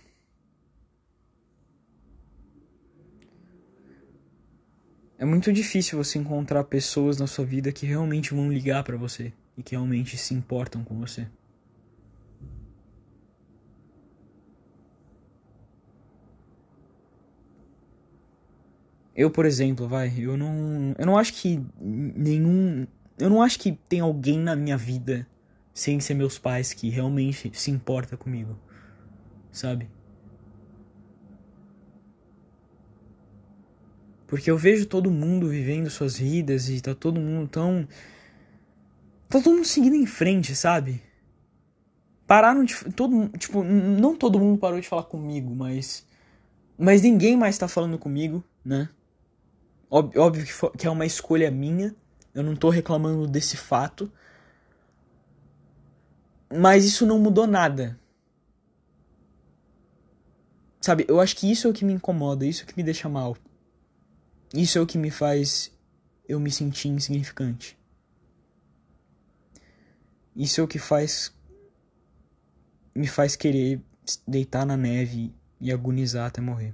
É 5.19 5.25
muito 5.25 5.51
difícil 5.51 6.01
você 6.01 6.17
encontrar 6.17 6.63
pessoas 6.63 7.17
na 7.17 7.27
sua 7.27 7.43
vida 7.43 7.73
que 7.73 7.85
realmente 7.85 8.33
vão 8.33 8.49
ligar 8.49 8.85
para 8.85 8.95
você 8.95 9.33
e 9.57 9.61
que 9.61 9.75
realmente 9.75 10.15
se 10.15 10.33
importam 10.33 10.81
com 10.81 10.97
você. 10.97 11.27
Eu, 19.13 19.29
por 19.29 19.45
exemplo, 19.45 19.89
vai, 19.89 20.13
eu 20.17 20.37
não, 20.37 20.95
eu 20.97 21.05
não 21.05 21.17
acho 21.17 21.33
que 21.33 21.61
nenhum, 21.77 22.87
eu 23.17 23.29
não 23.29 23.41
acho 23.41 23.59
que 23.59 23.77
tem 23.89 23.99
alguém 23.99 24.39
na 24.39 24.55
minha 24.55 24.77
vida 24.77 25.27
sem 25.73 25.99
ser 25.99 26.13
meus 26.13 26.39
pais 26.39 26.71
que 26.71 26.89
realmente 26.89 27.51
se 27.53 27.69
importa 27.69 28.15
comigo, 28.15 28.57
sabe? 29.51 29.89
Porque 34.29 34.51
eu 34.51 34.57
vejo 34.57 34.85
todo 34.85 35.09
mundo 35.09 35.49
vivendo 35.49 35.89
suas 35.89 36.19
vidas 36.19 36.69
e 36.69 36.79
tá 36.79 36.93
todo 36.93 37.19
mundo 37.19 37.49
tão. 37.49 37.87
Tá 39.27 39.41
todo 39.41 39.55
mundo 39.55 39.65
seguindo 39.65 39.95
em 39.95 40.05
frente, 40.05 40.55
sabe? 40.55 41.01
Pararam 42.27 42.63
de. 42.63 42.75
Todo, 42.93 43.27
tipo, 43.39 43.63
não 43.63 44.15
todo 44.15 44.39
mundo 44.39 44.59
parou 44.59 44.79
de 44.79 44.87
falar 44.87 45.03
comigo, 45.03 45.55
mas. 45.55 46.05
Mas 46.77 47.01
ninguém 47.01 47.35
mais 47.35 47.57
tá 47.57 47.67
falando 47.67 47.97
comigo, 47.97 48.43
né? 48.63 48.89
Óbvio, 49.89 50.21
óbvio 50.21 50.45
que, 50.45 50.53
for, 50.53 50.71
que 50.77 50.85
é 50.85 50.89
uma 50.91 51.07
escolha 51.07 51.49
minha. 51.49 51.95
Eu 52.31 52.43
não 52.43 52.55
tô 52.55 52.69
reclamando 52.69 53.25
desse 53.25 53.57
fato. 53.57 54.11
Mas 56.55 56.85
isso 56.85 57.03
não 57.03 57.17
mudou 57.17 57.47
nada. 57.47 57.99
Sabe, 60.79 61.03
eu 61.09 61.19
acho 61.19 61.35
que 61.35 61.51
isso 61.51 61.65
é 61.65 61.69
o 61.71 61.73
que 61.73 61.83
me 61.83 61.93
incomoda, 61.93 62.45
isso 62.45 62.61
é 62.61 62.65
o 62.65 62.67
que 62.67 62.77
me 62.77 62.83
deixa 62.83 63.09
mal. 63.09 63.35
Isso 64.53 64.77
é 64.77 64.81
o 64.81 64.87
que 64.87 64.97
me 64.97 65.11
faz 65.11 65.71
eu 66.27 66.39
me 66.39 66.51
sentir 66.51 66.89
insignificante. 66.89 67.77
Isso 70.35 70.61
é 70.61 70.63
o 70.63 70.67
que 70.67 70.79
faz 70.79 71.33
me 72.95 73.07
faz 73.07 73.35
querer 73.35 73.81
deitar 74.27 74.65
na 74.65 74.75
neve 74.75 75.33
e 75.61 75.71
agonizar 75.71 76.27
até 76.27 76.41
morrer. 76.41 76.73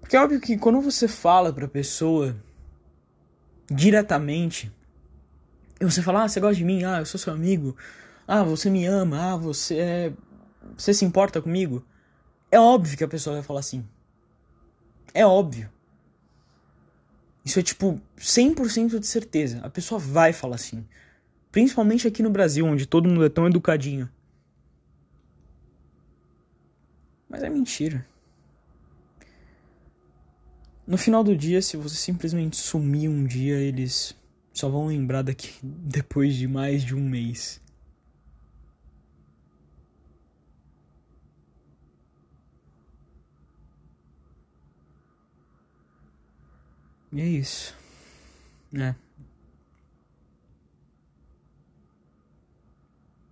Porque 0.00 0.16
é 0.16 0.22
óbvio 0.22 0.40
que 0.40 0.58
quando 0.58 0.80
você 0.80 1.08
fala 1.08 1.52
pra 1.52 1.66
pessoa 1.66 2.36
diretamente, 3.70 4.70
e 5.80 5.84
você 5.84 6.02
fala, 6.02 6.24
ah, 6.24 6.28
você 6.28 6.40
gosta 6.40 6.56
de 6.56 6.64
mim, 6.64 6.84
ah, 6.84 6.98
eu 6.98 7.06
sou 7.06 7.18
seu 7.18 7.32
amigo, 7.32 7.76
ah, 8.26 8.42
você 8.42 8.70
me 8.70 8.86
ama, 8.86 9.32
ah, 9.32 9.36
você 9.36 9.78
é... 9.78 10.12
Você 10.76 10.94
se 10.94 11.04
importa 11.04 11.42
comigo? 11.42 11.84
É 12.50 12.58
óbvio 12.58 12.96
que 12.96 13.04
a 13.04 13.08
pessoa 13.08 13.36
vai 13.36 13.42
falar 13.42 13.60
assim. 13.60 13.84
É 15.12 15.24
óbvio. 15.24 15.70
Isso 17.44 17.58
é 17.58 17.62
tipo 17.62 18.00
100% 18.18 18.98
de 18.98 19.06
certeza. 19.06 19.60
A 19.62 19.68
pessoa 19.68 19.98
vai 19.98 20.32
falar 20.32 20.56
assim. 20.56 20.86
Principalmente 21.52 22.08
aqui 22.08 22.22
no 22.22 22.30
Brasil, 22.30 22.64
onde 22.64 22.86
todo 22.86 23.08
mundo 23.08 23.24
é 23.24 23.28
tão 23.28 23.46
educadinho. 23.46 24.08
Mas 27.28 27.42
é 27.42 27.50
mentira. 27.50 28.06
No 30.86 30.98
final 30.98 31.22
do 31.22 31.36
dia, 31.36 31.62
se 31.62 31.76
você 31.76 31.96
simplesmente 31.96 32.56
sumir 32.56 33.08
um 33.08 33.24
dia, 33.24 33.56
eles 33.56 34.14
só 34.52 34.68
vão 34.68 34.86
lembrar 34.86 35.22
daqui 35.22 35.54
depois 35.62 36.34
de 36.34 36.46
mais 36.46 36.82
de 36.82 36.94
um 36.94 37.08
mês. 37.08 37.60
E 47.14 47.20
é 47.20 47.26
isso. 47.26 47.72
É. 48.74 48.92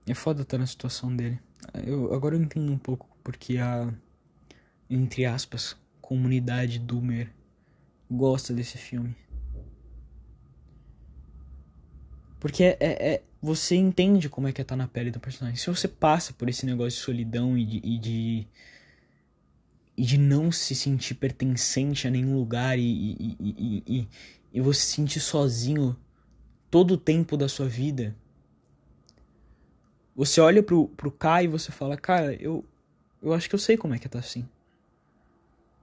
É 0.06 0.14
foda 0.14 0.42
estar 0.42 0.56
na 0.56 0.66
situação 0.68 1.14
dele. 1.14 1.40
Eu, 1.84 2.14
agora 2.14 2.36
eu 2.36 2.42
entendo 2.42 2.70
um 2.70 2.78
pouco 2.78 3.08
porque 3.24 3.58
a. 3.58 3.92
Entre 4.88 5.24
aspas, 5.24 5.76
comunidade 6.00 6.78
Doomer 6.78 7.28
gosta 8.08 8.54
desse 8.54 8.78
filme. 8.78 9.16
Porque 12.38 12.62
é, 12.62 12.76
é, 12.78 13.14
é, 13.14 13.22
você 13.40 13.74
entende 13.74 14.28
como 14.28 14.46
é 14.46 14.52
que 14.52 14.60
é 14.60 14.62
estar 14.62 14.76
tá 14.76 14.76
na 14.76 14.86
pele 14.86 15.10
do 15.10 15.18
personagem. 15.18 15.58
Se 15.58 15.68
você 15.68 15.88
passa 15.88 16.32
por 16.32 16.48
esse 16.48 16.66
negócio 16.66 16.98
de 16.98 17.04
solidão 17.04 17.58
e 17.58 17.64
de, 17.64 17.76
e 17.78 17.98
de 17.98 18.46
e 19.96 20.02
de 20.02 20.18
não 20.18 20.50
se 20.50 20.74
sentir 20.74 21.14
pertencente 21.14 22.06
a 22.06 22.10
nenhum 22.10 22.36
lugar 22.36 22.78
e, 22.78 22.82
e, 22.82 23.36
e, 23.40 23.82
e, 23.86 24.08
e 24.54 24.60
você 24.60 24.80
se 24.80 24.92
sentir 24.92 25.20
sozinho 25.20 25.96
todo 26.70 26.94
o 26.94 26.98
tempo 26.98 27.36
da 27.36 27.48
sua 27.48 27.68
vida. 27.68 28.16
Você 30.16 30.40
olha 30.40 30.62
pro, 30.62 30.88
pro 30.88 31.10
Kai 31.10 31.44
e 31.44 31.48
você 31.48 31.70
fala, 31.70 31.96
cara, 31.96 32.34
eu, 32.34 32.64
eu 33.22 33.32
acho 33.32 33.48
que 33.48 33.54
eu 33.54 33.58
sei 33.58 33.76
como 33.76 33.94
é 33.94 33.98
que 33.98 34.08
tá 34.08 34.18
assim. 34.18 34.48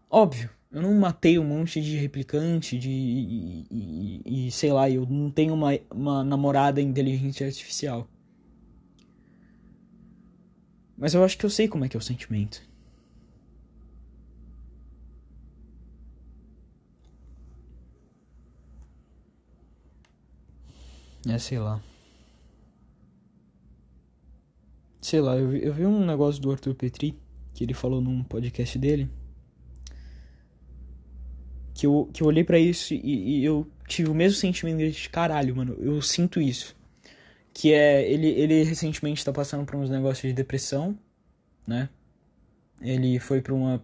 Óbvio, 0.10 0.50
eu 0.72 0.82
não 0.82 0.94
matei 0.96 1.38
um 1.40 1.44
monte 1.44 1.82
de 1.82 1.96
replicante, 1.98 2.78
de. 2.78 2.90
E, 2.90 3.66
e, 3.72 4.48
e 4.48 4.52
sei 4.52 4.72
lá, 4.72 4.90
eu 4.90 5.06
não 5.06 5.32
tenho 5.32 5.54
uma, 5.54 5.72
uma 5.90 6.24
namorada 6.24 6.82
inteligente 6.82 7.44
artificial. 7.44 8.08
Mas 10.98 11.14
eu 11.14 11.24
acho 11.24 11.38
que 11.38 11.46
eu 11.46 11.50
sei 11.50 11.68
como 11.68 11.86
é 11.86 11.90
que 11.90 11.96
é 11.96 12.00
o 12.00 12.02
sentimento. 12.02 12.69
É, 21.28 21.38
sei 21.38 21.60
lá. 21.60 21.82
sei 25.02 25.22
lá, 25.22 25.38
eu 25.38 25.50
vi, 25.50 25.66
eu 25.66 25.74
vi 25.74 25.86
um 25.86 26.06
negócio 26.06 26.42
do 26.42 26.52
Arthur 26.52 26.76
Petri, 26.76 27.18
que 27.54 27.64
ele 27.64 27.74
falou 27.74 28.02
num 28.02 28.24
podcast 28.24 28.78
dele, 28.78 29.10
que 31.74 31.86
eu, 31.86 32.10
que 32.14 32.22
eu 32.22 32.28
olhei 32.28 32.44
para 32.44 32.60
isso 32.60 32.94
e, 32.94 33.40
e, 33.40 33.46
eu 33.46 33.70
tive 33.88 34.10
o 34.10 34.14
mesmo 34.14 34.38
sentimento 34.38 34.92
de 34.92 35.10
caralho, 35.10 35.56
mano, 35.56 35.76
eu 35.80 36.02
sinto 36.02 36.42
isso. 36.42 36.76
Que 37.54 37.74
é, 37.74 38.10
ele, 38.10 38.28
ele 38.28 38.64
recentemente 38.64 39.26
tá 39.26 39.34
passando 39.34 39.66
por 39.66 39.76
uns 39.76 39.90
negócios 39.90 40.22
de 40.22 40.34
depressão, 40.34 40.98
né? 41.66 41.90
Ele 42.82 43.20
foi 43.20 43.42
pra 43.42 43.54
uma 43.54 43.84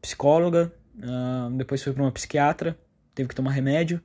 psicóloga, 0.00 0.72
uh, 0.96 1.50
depois 1.56 1.82
foi 1.82 1.92
pra 1.92 2.02
uma 2.02 2.12
psiquiatra, 2.12 2.78
teve 3.14 3.28
que 3.28 3.34
tomar 3.34 3.52
remédio. 3.52 4.00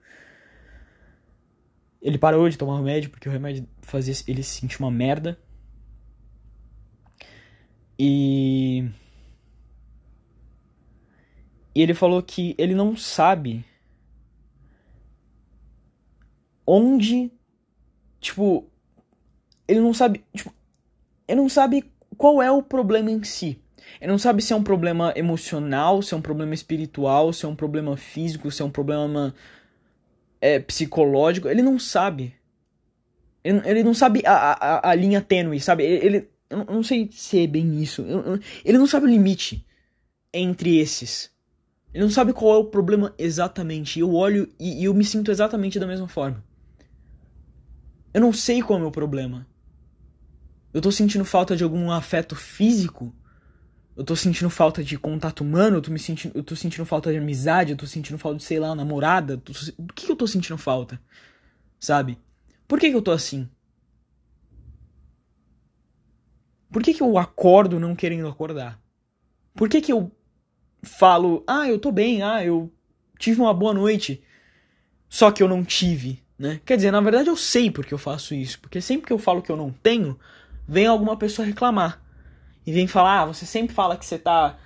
Ele 2.02 2.18
parou 2.18 2.48
de 2.50 2.58
tomar 2.58 2.78
remédio 2.78 3.10
porque 3.10 3.28
o 3.28 3.32
remédio 3.32 3.68
fazia 3.82 4.14
ele 4.28 4.44
se 4.44 4.60
sentir 4.60 4.80
uma 4.80 4.92
merda. 4.92 5.40
E. 7.98 8.88
E 11.74 11.82
ele 11.82 11.94
falou 11.94 12.22
que 12.22 12.56
ele 12.58 12.76
não 12.76 12.96
sabe 12.96 13.66
onde. 16.66 17.32
Tipo. 18.20 18.70
Ele 19.68 19.80
não 19.80 19.94
sabe. 19.94 20.24
Tipo, 20.34 20.54
ele 21.28 21.42
não 21.42 21.50
sabe 21.50 21.92
qual 22.18 22.42
é 22.42 22.52
o 22.52 22.62
problema 22.62 23.10
em 23.10 23.24
si. 23.24 23.60
Ele 24.00 24.12
não 24.12 24.18
sabe 24.18 24.42
se 24.42 24.54
é 24.54 24.56
um 24.56 24.64
problema 24.64 25.14
emocional, 25.16 26.02
se 26.02 26.14
é 26.14 26.18
um 26.18 26.22
problema 26.22 26.54
espiritual, 26.54 27.32
se 27.32 27.46
é 27.46 27.48
um 27.48 27.56
problema 27.56 27.96
físico, 27.96 28.52
se 28.52 28.62
é 28.62 28.66
um 28.66 28.70
problema 28.70 29.34
é, 30.46 30.60
psicológico. 30.60 31.48
Ele 31.48 31.64
não 31.64 31.80
sabe. 31.80 32.36
Ele, 33.44 33.62
ele 33.66 33.84
não 33.84 33.96
sabe 33.96 34.22
a, 34.24 34.34
a, 34.34 34.92
a, 34.92 34.96
linha 34.96 35.20
tênue, 35.20 35.60
sabe? 35.60 35.84
Ele, 35.84 36.06
ele, 36.06 36.30
eu 36.52 36.66
não 36.66 36.84
sei 36.84 37.10
se 37.12 37.44
é 37.44 37.48
bem 37.48 37.82
isso. 37.82 38.06
Ele 38.64 38.78
não 38.78 38.86
sabe 38.86 39.08
o 39.08 39.10
limite 39.10 39.66
entre 40.32 40.78
esses. 40.78 41.32
Ele 41.92 42.04
não 42.04 42.12
sabe 42.12 42.32
qual 42.32 42.54
é 42.54 42.58
o 42.60 42.66
problema 42.66 43.16
exatamente. 43.18 44.00
Eu 44.00 44.14
olho 44.14 44.48
e, 44.60 44.82
e 44.82 44.86
eu 44.86 44.94
me 44.94 45.04
sinto 45.04 45.32
exatamente 45.32 45.80
da 45.80 45.88
mesma 45.88 46.08
forma. 46.08 46.44
Eu 48.14 48.22
não 48.22 48.32
sei 48.32 48.62
qual 48.62 48.78
é 48.78 48.80
o 48.80 48.84
meu 48.84 48.92
problema. 48.92 49.48
Eu 50.72 50.82
tô 50.82 50.92
sentindo 50.92 51.26
falta 51.26 51.56
de 51.56 51.64
algum 51.64 51.90
afeto 51.90 52.36
físico 52.36 53.16
eu 53.96 54.04
tô 54.04 54.16
sentindo 54.16 54.50
falta 54.50 54.84
de 54.84 54.98
contato 54.98 55.42
humano, 55.42 55.78
eu 55.78 55.82
tô, 55.82 55.90
me 55.90 56.00
sentindo, 56.00 56.36
eu 56.36 56.44
tô 56.44 56.56
sentindo 56.56 56.86
falta 56.86 57.12
de 57.12 57.18
amizade, 57.18 57.72
eu 57.72 57.78
tô 57.78 57.88
sentindo 57.88 58.18
falta 58.18 58.38
de, 58.38 58.44
sei 58.44 58.60
lá, 58.60 58.76
namorada. 58.76 59.38
Tô, 59.38 59.54
que, 59.94 60.06
que 60.06 60.12
eu 60.12 60.16
tô 60.16 60.28
sentindo 60.28 60.58
falta? 60.58 61.00
Sabe? 61.80 62.18
Por 62.68 62.80
que, 62.80 62.90
que 62.90 62.96
eu 62.96 63.02
tô 63.02 63.12
assim? 63.12 63.50
Por 66.70 66.84
que, 66.84 66.94
que 66.94 67.02
eu 67.02 67.18
acordo 67.18 67.80
não 67.80 67.96
querendo 67.96 68.28
acordar? 68.28 68.78
Por 69.54 69.70
que, 69.70 69.80
que 69.80 69.94
eu 69.94 70.12
falo, 70.84 71.42
ah, 71.48 71.68
eu 71.68 71.80
tô 71.80 71.90
bem, 71.90 72.22
ah, 72.22 72.44
eu 72.44 72.70
tive 73.18 73.40
uma 73.40 73.54
boa 73.54 73.74
noite, 73.74 74.22
só 75.08 75.32
que 75.32 75.42
eu 75.42 75.48
não 75.48 75.64
tive, 75.64 76.22
né? 76.38 76.60
Quer 76.66 76.76
dizer, 76.76 76.92
na 76.92 77.00
verdade 77.00 77.30
eu 77.30 77.38
sei 77.38 77.72
porque 77.72 77.94
eu 77.94 77.98
faço 77.98 78.36
isso, 78.36 78.60
porque 78.60 78.82
sempre 78.82 79.08
que 79.08 79.14
eu 79.14 79.18
falo 79.18 79.42
que 79.42 79.50
eu 79.50 79.56
não 79.56 79.72
tenho, 79.72 80.20
vem 80.68 80.86
alguma 80.86 81.16
pessoa 81.16 81.46
reclamar 81.46 82.05
e 82.66 82.72
vem 82.72 82.88
falar, 82.88 83.22
ah, 83.22 83.26
você 83.26 83.46
sempre 83.46 83.74
fala 83.74 83.98
que 83.98 84.06
você 84.06 84.18
tá 84.18 84.58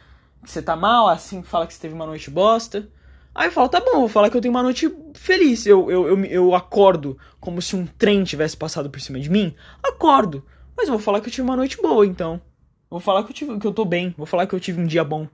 que 0.43 0.49
você 0.49 0.61
tá 0.61 0.75
mal, 0.75 1.09
assim, 1.09 1.43
fala 1.43 1.67
que 1.67 1.73
você 1.73 1.81
teve 1.81 1.93
uma 1.93 2.05
noite 2.05 2.31
bosta. 2.31 2.89
Aí 3.35 3.47
eu 3.47 3.51
falo, 3.51 3.69
tá 3.69 3.79
bom, 3.79 3.99
vou 3.99 4.07
falar 4.07 4.29
que 4.29 4.37
eu 4.37 4.41
tenho 4.41 4.53
uma 4.53 4.63
noite 4.63 4.93
feliz. 5.13 5.65
Eu, 5.65 5.89
eu, 5.91 6.07
eu, 6.07 6.25
eu 6.25 6.55
acordo 6.55 7.17
como 7.39 7.61
se 7.61 7.75
um 7.75 7.85
trem 7.85 8.23
tivesse 8.23 8.55
passado 8.57 8.89
por 8.89 8.99
cima 8.99 9.19
de 9.19 9.29
mim. 9.29 9.53
Acordo. 9.83 10.45
Mas 10.75 10.87
eu 10.87 10.93
vou 10.93 11.01
falar 11.01 11.21
que 11.21 11.27
eu 11.27 11.31
tive 11.31 11.43
uma 11.43 11.55
noite 11.55 11.77
boa, 11.81 12.05
então. 12.05 12.41
Vou 12.89 12.99
falar 12.99 13.23
que 13.23 13.29
eu, 13.29 13.33
tive, 13.33 13.59
que 13.59 13.67
eu 13.67 13.73
tô 13.73 13.85
bem. 13.85 14.13
Vou 14.17 14.25
falar 14.25 14.47
que 14.47 14.55
eu 14.55 14.59
tive 14.59 14.81
um 14.81 14.87
dia 14.87 15.03
bom. 15.03 15.27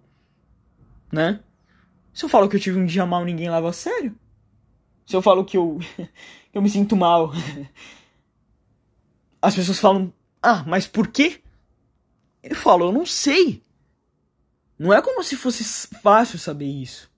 Né? 1.11 1.39
Se 2.13 2.25
eu 2.25 2.29
falo 2.29 2.49
que 2.49 2.55
eu 2.55 2.59
tive 2.59 2.77
um 2.77 2.85
dia 2.85 3.05
mal, 3.05 3.23
ninguém 3.23 3.49
leva 3.49 3.69
a 3.69 3.73
sério. 3.73 4.15
Se 5.05 5.15
eu 5.15 5.21
falo 5.21 5.45
que 5.45 5.55
eu, 5.55 5.79
eu 6.53 6.61
me 6.61 6.69
sinto 6.69 6.95
mal, 6.95 7.31
as 9.41 9.55
pessoas 9.55 9.79
falam, 9.79 10.11
ah, 10.41 10.63
mas 10.67 10.87
por 10.87 11.07
quê? 11.07 11.41
Ele 12.45 12.53
falou, 12.53 12.89
eu 12.89 12.93
não 12.93 13.07
sei. 13.07 13.63
Não 14.77 14.93
é 14.93 15.01
como 15.01 15.23
se 15.23 15.35
fosse 15.35 15.63
fácil 16.03 16.37
saber 16.37 16.67
isso. 16.67 17.11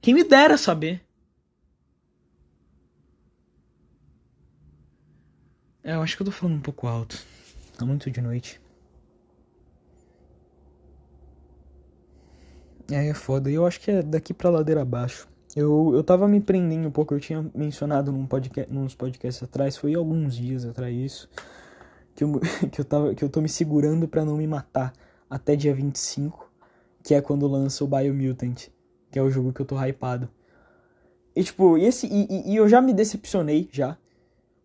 Quem 0.00 0.12
me 0.12 0.24
dera 0.24 0.58
saber. 0.58 1.00
É, 5.84 5.94
eu 5.94 6.02
acho 6.02 6.16
que 6.16 6.22
eu 6.22 6.26
tô 6.26 6.32
falando 6.32 6.56
um 6.56 6.60
pouco 6.60 6.88
alto. 6.88 7.24
Tá 7.78 7.86
muito 7.86 8.10
de 8.10 8.20
noite. 8.20 8.60
É, 12.90 13.06
é 13.06 13.14
foda. 13.14 13.48
E 13.48 13.54
eu 13.54 13.64
acho 13.64 13.80
que 13.80 13.92
é 13.92 14.02
daqui 14.02 14.34
pra 14.34 14.50
ladeira 14.50 14.82
abaixo. 14.82 15.28
Eu, 15.54 15.92
eu 15.94 16.02
tava 16.02 16.26
me 16.26 16.40
prendendo 16.40 16.88
um 16.88 16.90
pouco. 16.90 17.14
Eu 17.14 17.20
tinha 17.20 17.48
mencionado 17.54 18.10
num 18.10 18.26
podcast, 18.26 18.72
nos 18.72 18.96
podcasts 18.96 19.40
atrás. 19.40 19.76
Foi 19.76 19.94
alguns 19.94 20.34
dias 20.34 20.64
atrás 20.64 20.96
isso 20.96 21.28
que 22.14 22.24
eu, 22.24 22.40
que 22.70 22.80
eu, 22.80 22.84
tava, 22.84 23.14
que 23.14 23.24
eu 23.24 23.28
tô 23.28 23.40
me 23.40 23.48
segurando 23.48 24.06
para 24.06 24.24
não 24.24 24.36
me 24.36 24.46
matar 24.46 24.92
até 25.28 25.56
dia 25.56 25.74
25, 25.74 26.50
que 27.02 27.14
é 27.14 27.20
quando 27.20 27.46
lança 27.46 27.84
o 27.84 27.86
Biomutant, 27.86 28.68
que 29.10 29.18
é 29.18 29.22
o 29.22 29.30
jogo 29.30 29.52
que 29.52 29.60
eu 29.60 29.66
tô 29.66 29.82
hypado. 29.82 30.28
E 31.34 31.42
tipo, 31.42 31.78
esse, 31.78 32.06
e, 32.06 32.52
e, 32.52 32.56
eu 32.56 32.68
já 32.68 32.80
me 32.80 32.92
decepcionei, 32.92 33.68
já. 33.72 33.96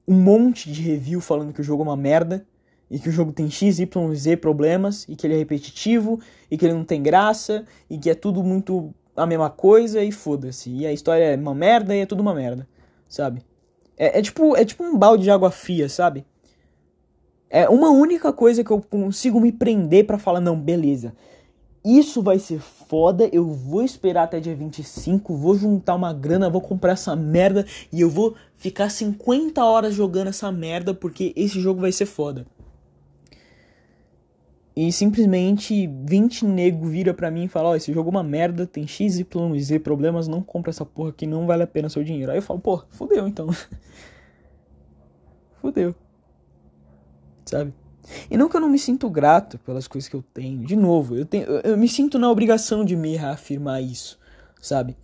Um 0.07 0.15
monte 0.15 0.71
de 0.71 0.81
review 0.81 1.21
falando 1.21 1.53
que 1.53 1.62
o 1.62 1.63
jogo 1.63 1.83
é 1.83 1.86
uma 1.86 1.97
merda, 1.97 2.45
e 2.89 2.99
que 2.99 3.10
o 3.10 3.12
jogo 3.12 3.33
tem 3.33 3.49
X, 3.49 3.79
Y, 3.79 4.15
Z 4.15 4.38
problemas, 4.38 5.05
e 5.10 5.15
que 5.15 5.27
ele 5.27 5.33
é 5.33 5.38
repetitivo, 5.38 6.19
e 6.49 6.57
que 6.57 6.65
ele 6.65 6.73
não 6.73 6.86
tem 6.86 7.01
graça, 7.01 7.65
e 7.89 7.97
que 7.97 8.10
é 8.10 8.15
tudo 8.15 8.43
muito 8.43 8.93
a 9.15 9.25
mesma 9.25 9.49
coisa, 9.49 10.03
e 10.03 10.12
foda-se. 10.12 10.69
E 10.69 10.86
a 10.86 10.93
história 10.93 11.23
é 11.23 11.36
uma 11.36 11.55
merda 11.55 11.95
e 11.95 11.99
é 11.99 12.05
tudo 12.05 12.21
uma 12.21 12.33
merda, 12.33 12.67
sabe? 13.10 13.41
É, 13.97 14.19
é, 14.19 14.21
tipo, 14.21 14.55
é 14.55 14.63
tipo 14.63 14.83
um 14.83 14.97
balde 14.97 15.23
de 15.23 15.31
água 15.31 15.51
fria, 15.51 15.89
sabe? 15.89 16.25
É 17.49 17.69
uma 17.69 17.89
única 17.89 18.33
coisa 18.33 18.63
que 18.63 18.71
eu 18.71 18.81
consigo 18.81 19.39
me 19.39 19.51
prender 19.51 20.05
para 20.05 20.17
falar, 20.17 20.41
não, 20.41 20.60
beleza. 20.60 21.13
Isso 21.83 22.21
vai 22.21 22.38
ser 22.38 22.60
foda, 22.60 23.29
eu 23.31 23.45
vou 23.45 23.81
esperar 23.81 24.23
até 24.23 24.41
dia 24.41 24.53
25, 24.53 25.33
vou 25.33 25.55
juntar 25.55 25.95
uma 25.95 26.12
grana, 26.12 26.49
vou 26.49 26.60
comprar 26.60 26.91
essa 26.93 27.15
merda 27.15 27.65
e 27.93 28.01
eu 28.01 28.10
vou 28.10 28.36
ficar 28.57 28.89
50 28.89 29.63
horas 29.63 29.93
jogando 29.93 30.27
essa 30.27 30.51
merda 30.51 30.93
porque 30.93 31.31
esse 31.36 31.62
jogo 31.62 31.79
vai 31.79 31.93
ser 31.93 32.05
foda. 32.05 32.45
E 34.75 34.91
simplesmente 34.91 35.88
20 35.88 36.45
nego 36.45 36.86
vira 36.86 37.13
pra 37.13 37.31
mim 37.31 37.45
e 37.45 37.47
fala, 37.47 37.69
ó, 37.69 37.71
oh, 37.71 37.75
esse 37.75 37.93
jogo 37.93 38.10
é 38.10 38.12
uma 38.12 38.23
merda, 38.23 38.67
tem 38.67 38.86
X, 38.86 39.17
Y 39.17 39.60
Z 39.60 39.79
problemas, 39.79 40.27
não 40.27 40.41
compra 40.41 40.71
essa 40.71 40.86
porra 40.86 41.13
que 41.13 41.25
não 41.25 41.47
vale 41.47 41.63
a 41.63 41.67
pena 41.67 41.88
seu 41.88 42.03
dinheiro. 42.03 42.31
Aí 42.31 42.38
eu 42.38 42.43
falo, 42.43 42.60
pô, 42.60 42.83
fudeu 42.91 43.27
então. 43.27 43.47
fudeu 45.62 45.95
sabe? 47.47 47.73
E 48.29 48.38
não 48.38 48.47
que 48.47 48.55
eu 48.55 48.62
não 48.62 48.69
me 48.69 48.79
sinto 48.79 49.10
grato 49.10 49.57
pelas 49.60 49.88
coisas 49.88 50.10
que 50.10 50.15
eu 50.15 50.23
tenho. 50.33 50.65
De 50.65 50.75
novo, 50.75 51.15
eu, 51.15 51.25
tenho, 51.25 51.45
eu, 51.45 51.71
eu 51.71 51.77
me 51.77 51.88
sinto 51.88 52.17
na 52.17 52.29
obrigação 52.29 52.86
de 52.86 52.95
me 52.95 53.15
reafirmar 53.15 53.81
isso, 53.81 54.17
sabe? 54.62 54.95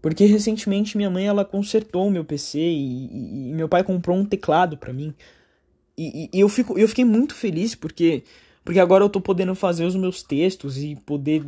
Porque 0.00 0.24
recentemente 0.24 0.96
minha 0.96 1.10
mãe 1.10 1.26
ela 1.26 1.44
consertou 1.44 2.06
o 2.06 2.10
meu 2.10 2.24
PC 2.24 2.58
e, 2.58 3.06
e, 3.06 3.50
e 3.50 3.52
meu 3.52 3.68
pai 3.68 3.82
comprou 3.82 4.16
um 4.16 4.24
teclado 4.24 4.76
para 4.76 4.92
mim. 4.92 5.14
E, 5.96 6.30
e, 6.32 6.40
eu, 6.40 6.48
fico, 6.48 6.78
eu 6.78 6.88
fiquei 6.88 7.04
muito 7.04 7.34
feliz 7.34 7.74
porque, 7.74 8.22
porque 8.64 8.78
agora 8.78 9.04
eu 9.04 9.08
tô 9.08 9.20
podendo 9.20 9.54
fazer 9.54 9.84
os 9.84 9.96
meus 9.96 10.22
textos 10.22 10.78
e 10.78 10.94
poder 11.04 11.44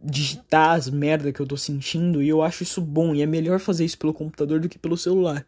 digitar 0.00 0.76
as 0.76 0.88
merda 0.88 1.32
que 1.32 1.40
eu 1.40 1.46
tô 1.46 1.56
sentindo. 1.56 2.22
E 2.22 2.28
eu 2.28 2.40
acho 2.40 2.62
isso 2.62 2.80
bom. 2.80 3.14
E 3.14 3.22
é 3.22 3.26
melhor 3.26 3.58
fazer 3.58 3.84
isso 3.84 3.98
pelo 3.98 4.14
computador 4.14 4.60
do 4.60 4.68
que 4.68 4.78
pelo 4.78 4.96
celular, 4.96 5.44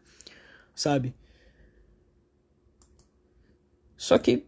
sabe? 0.75 1.13
Só 4.01 4.17
que. 4.17 4.43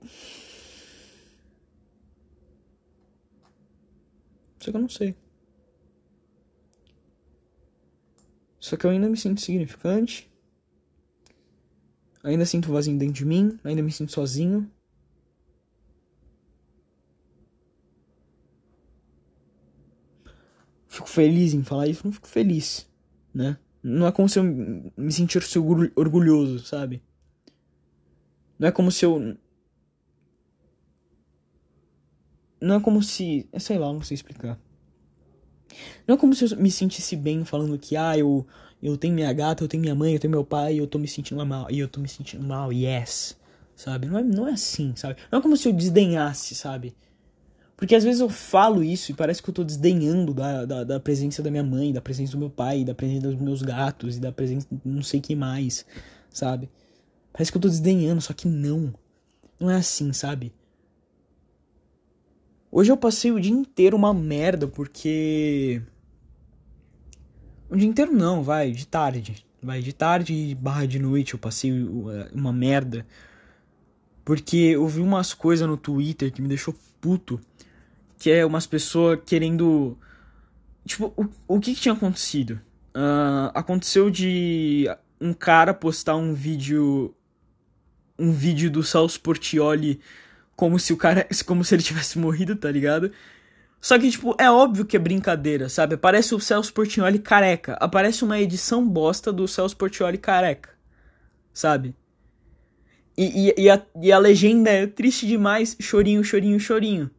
Só 4.59 4.71
que 4.71 4.77
eu 4.77 4.81
não 4.81 4.89
sei. 4.89 5.15
Só 8.59 8.75
que 8.75 8.87
eu 8.87 8.89
ainda 8.89 9.07
me 9.07 9.15
sinto 9.15 9.41
significante. 9.41 10.27
Ainda 12.23 12.47
sinto 12.47 12.71
vazio 12.71 12.97
dentro 12.97 13.13
de 13.13 13.25
mim. 13.25 13.59
Ainda 13.63 13.83
me 13.83 13.91
sinto 13.91 14.11
sozinho. 14.11 14.67
Fico 20.87 21.07
feliz 21.07 21.53
em 21.53 21.63
falar 21.63 21.87
isso, 21.87 22.01
não 22.05 22.11
fico 22.11 22.27
feliz, 22.27 22.89
né? 23.31 23.59
Não 23.83 24.07
é 24.07 24.11
como 24.11 24.27
se 24.27 24.39
eu 24.39 24.43
me 24.43 25.11
sentisse 25.11 25.59
orgulhoso, 25.59 26.57
sabe? 26.65 27.03
Não 28.57 28.67
é 28.67 28.71
como 28.71 28.91
se 28.91 29.05
eu 29.05 29.37
Não 32.63 32.75
é 32.75 32.79
como 32.79 33.03
se. 33.03 33.47
É, 33.51 33.59
sei 33.59 33.77
lá, 33.77 33.91
não 33.91 34.01
sei 34.01 34.15
explicar. 34.15 34.57
Não 36.07 36.15
é 36.15 36.17
como 36.17 36.33
se 36.33 36.45
eu 36.45 36.57
me 36.57 36.71
sentisse 36.71 37.15
bem 37.15 37.43
falando 37.43 37.77
que, 37.77 37.97
ah, 37.97 38.17
eu, 38.17 38.47
eu 38.81 38.95
tenho 38.95 39.13
minha 39.13 39.31
gata, 39.33 39.63
eu 39.63 39.67
tenho 39.67 39.81
minha 39.81 39.95
mãe, 39.95 40.13
eu 40.13 40.19
tenho 40.19 40.31
meu 40.31 40.45
pai, 40.45 40.79
eu 40.79 40.87
tô 40.87 40.97
me 40.97 41.07
sentindo 41.07 41.45
mal. 41.45 41.69
E 41.69 41.79
eu 41.79 41.89
tô 41.89 41.99
me 41.99 42.07
sentindo 42.07 42.41
mal, 42.47 42.71
yes. 42.71 43.37
sabe? 43.75 44.07
Não 44.07 44.17
é, 44.17 44.23
não 44.23 44.47
é 44.47 44.53
assim, 44.53 44.93
sabe? 44.95 45.17
Não 45.29 45.39
é 45.39 45.41
como 45.41 45.57
se 45.57 45.67
eu 45.67 45.73
desdenhasse, 45.73 46.55
sabe? 46.55 46.95
Porque 47.75 47.95
às 47.95 48.03
vezes 48.03 48.21
eu 48.21 48.29
falo 48.29 48.81
isso 48.81 49.11
e 49.11 49.15
parece 49.15 49.43
que 49.43 49.49
eu 49.49 49.53
tô 49.53 49.63
desdenhando 49.63 50.33
da, 50.33 50.63
da, 50.63 50.83
da, 50.85 50.99
presença 51.01 51.43
da 51.43 51.51
minha 51.51 51.63
mãe, 51.63 51.91
da 51.91 51.99
presença 51.99 52.31
do 52.31 52.37
meu 52.37 52.49
pai, 52.49 52.85
da 52.85 52.95
presença 52.95 53.27
dos 53.27 53.35
meus 53.41 53.61
gatos 53.61 54.15
e 54.15 54.19
da 54.21 54.31
presença 54.31 54.67
não 54.85 55.03
sei 55.03 55.19
que 55.19 55.35
mais, 55.35 55.85
sabe? 56.29 56.69
Parece 57.33 57.51
que 57.51 57.57
eu 57.57 57.61
tô 57.61 57.67
desdenhando, 57.67 58.21
só 58.21 58.31
que 58.31 58.47
não. 58.47 58.93
Não 59.59 59.69
é 59.69 59.75
assim, 59.75 60.13
sabe? 60.13 60.53
Hoje 62.75 62.91
eu 62.91 62.97
passei 62.97 63.31
o 63.31 63.39
dia 63.39 63.51
inteiro 63.51 63.95
uma 63.95 64.15
merda 64.15 64.67
porque. 64.67 65.79
O 67.69 67.75
dia 67.75 67.87
inteiro 67.87 68.11
não, 68.11 68.41
vai, 68.41 68.71
de 68.71 68.87
tarde. 68.87 69.45
Vai, 69.61 69.79
de 69.79 69.93
tarde 69.93 70.57
barra 70.59 70.87
de 70.87 70.97
noite 70.97 71.33
eu 71.33 71.39
passei 71.39 71.71
uma 72.33 72.51
merda. 72.51 73.05
Porque 74.25 74.57
eu 74.57 74.87
vi 74.87 75.01
umas 75.01 75.35
coisas 75.35 75.67
no 75.67 75.77
Twitter 75.77 76.33
que 76.33 76.41
me 76.41 76.47
deixou 76.47 76.75
puto 76.99 77.39
que 78.17 78.31
é 78.31 78.43
umas 78.43 78.65
pessoas 78.65 79.19
querendo. 79.23 79.95
Tipo, 80.83 81.13
o, 81.15 81.29
o 81.47 81.59
que, 81.59 81.75
que 81.75 81.81
tinha 81.81 81.93
acontecido? 81.93 82.59
Uh, 82.95 83.53
aconteceu 83.53 84.09
de 84.09 84.89
um 85.21 85.31
cara 85.31 85.75
postar 85.75 86.15
um 86.15 86.33
vídeo. 86.33 87.13
Um 88.17 88.31
vídeo 88.31 88.71
do 88.71 88.81
Celso 88.81 89.19
Portioli 89.19 89.99
como 90.55 90.79
se 90.79 90.93
o 90.93 90.97
cara. 90.97 91.27
Como 91.45 91.63
se 91.63 91.75
ele 91.75 91.83
tivesse 91.83 92.17
morrido, 92.19 92.55
tá 92.55 92.71
ligado? 92.71 93.11
Só 93.79 93.99
que, 93.99 94.09
tipo, 94.09 94.33
é 94.39 94.49
óbvio 94.49 94.85
que 94.85 94.95
é 94.95 94.99
brincadeira, 94.99 95.67
sabe? 95.67 95.95
Aparece 95.95 96.33
o 96.33 96.39
Celso 96.39 96.73
Portioli 96.73 97.19
careca. 97.19 97.73
Aparece 97.81 98.23
uma 98.23 98.39
edição 98.39 98.87
bosta 98.87 99.31
do 99.31 99.47
Celso 99.47 99.75
Portioli 99.75 100.17
careca. 100.17 100.69
Sabe? 101.53 101.93
E, 103.17 103.49
e, 103.49 103.63
e, 103.63 103.69
a, 103.69 103.81
e 104.01 104.11
a 104.11 104.17
legenda 104.17 104.69
é 104.69 104.87
triste 104.87 105.27
demais, 105.27 105.75
chorinho, 105.79 106.23
chorinho, 106.23 106.59
chorinho. 106.59 107.11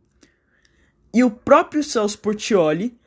E 1.13 1.23
o 1.23 1.31
próprio 1.31 1.85
Celso 1.85 2.19
Portioli 2.19 2.99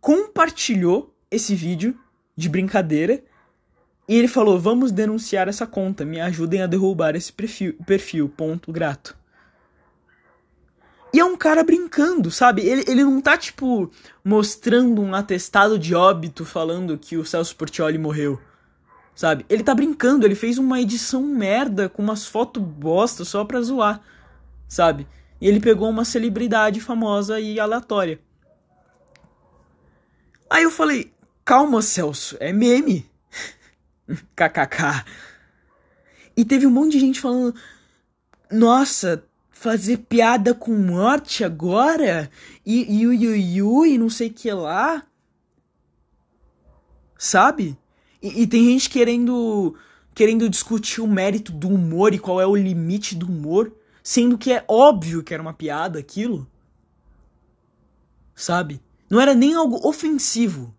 compartilhou 0.00 1.16
esse 1.30 1.54
vídeo 1.54 1.98
de 2.36 2.48
brincadeira 2.48 3.22
e 4.08 4.16
ele 4.16 4.28
falou: 4.28 4.58
Vamos 4.58 4.92
denunciar 4.92 5.48
essa 5.48 5.66
conta, 5.66 6.04
me 6.04 6.20
ajudem 6.20 6.62
a 6.62 6.66
derrubar 6.66 7.16
esse 7.16 7.32
perfil, 7.32 7.74
perfil 7.86 8.28
ponto 8.28 8.70
grato. 8.70 9.19
E 11.12 11.18
é 11.18 11.24
um 11.24 11.36
cara 11.36 11.64
brincando, 11.64 12.30
sabe? 12.30 12.62
Ele, 12.62 12.84
ele 12.86 13.02
não 13.02 13.20
tá, 13.20 13.36
tipo, 13.36 13.90
mostrando 14.24 15.02
um 15.02 15.14
atestado 15.14 15.78
de 15.78 15.94
óbito 15.94 16.44
falando 16.44 16.96
que 16.96 17.16
o 17.16 17.24
Celso 17.24 17.56
Portioli 17.56 17.98
morreu. 17.98 18.40
Sabe? 19.14 19.44
Ele 19.48 19.62
tá 19.62 19.74
brincando, 19.74 20.24
ele 20.24 20.34
fez 20.34 20.56
uma 20.56 20.80
edição 20.80 21.22
merda 21.22 21.88
com 21.88 22.02
umas 22.02 22.26
fotos 22.26 22.62
bosta 22.62 23.24
só 23.24 23.44
pra 23.44 23.60
zoar. 23.60 24.00
Sabe? 24.68 25.06
E 25.40 25.48
ele 25.48 25.58
pegou 25.58 25.88
uma 25.90 26.04
celebridade 26.04 26.80
famosa 26.80 27.40
e 27.40 27.58
aleatória. 27.58 28.20
Aí 30.48 30.62
eu 30.62 30.70
falei: 30.70 31.12
calma, 31.44 31.82
Celso, 31.82 32.36
é 32.40 32.52
meme. 32.52 33.10
KKK. 34.36 35.04
E 36.36 36.44
teve 36.44 36.66
um 36.66 36.70
monte 36.70 36.92
de 36.92 37.00
gente 37.00 37.20
falando: 37.20 37.54
nossa, 38.50 39.24
fazer 39.60 39.98
piada 39.98 40.54
com 40.54 40.74
morte 40.74 41.44
agora? 41.44 42.30
E 42.64 43.06
ui, 43.06 43.28
ui, 43.28 43.62
ui, 43.62 43.98
não 43.98 44.08
sei 44.08 44.30
que 44.30 44.50
lá. 44.50 45.04
Sabe? 47.18 47.76
E, 48.22 48.40
e 48.42 48.46
tem 48.46 48.64
gente 48.64 48.88
querendo 48.88 49.76
querendo 50.14 50.48
discutir 50.48 51.02
o 51.02 51.06
mérito 51.06 51.52
do 51.52 51.68
humor 51.68 52.14
e 52.14 52.18
qual 52.18 52.40
é 52.40 52.46
o 52.46 52.56
limite 52.56 53.14
do 53.14 53.26
humor 53.26 53.70
sendo 54.02 54.38
que 54.38 54.50
é 54.50 54.64
óbvio 54.66 55.22
que 55.22 55.34
era 55.34 55.42
uma 55.42 55.52
piada 55.52 55.98
aquilo. 55.98 56.48
Sabe? 58.34 58.80
Não 59.10 59.20
era 59.20 59.34
nem 59.34 59.52
algo 59.52 59.86
ofensivo. 59.86 60.74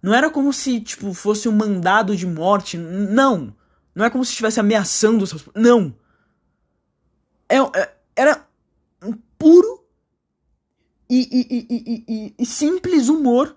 Não 0.00 0.14
era 0.14 0.30
como 0.30 0.52
se, 0.52 0.80
tipo, 0.80 1.12
fosse 1.12 1.48
um 1.48 1.52
mandado 1.52 2.16
de 2.16 2.28
morte. 2.28 2.78
Não. 2.78 3.52
Não 3.92 4.04
é 4.04 4.10
como 4.10 4.24
se 4.24 4.30
estivesse 4.30 4.60
ameaçando 4.60 5.24
os 5.24 5.30
seus. 5.30 5.48
Não. 5.52 5.92
É, 7.48 7.56
é, 7.56 7.96
era 8.14 8.46
um 9.02 9.12
puro 9.38 9.84
e, 11.08 11.28
e, 11.32 12.04
e, 12.08 12.34
e, 12.38 12.46
simples 12.46 13.08
humor. 13.08 13.56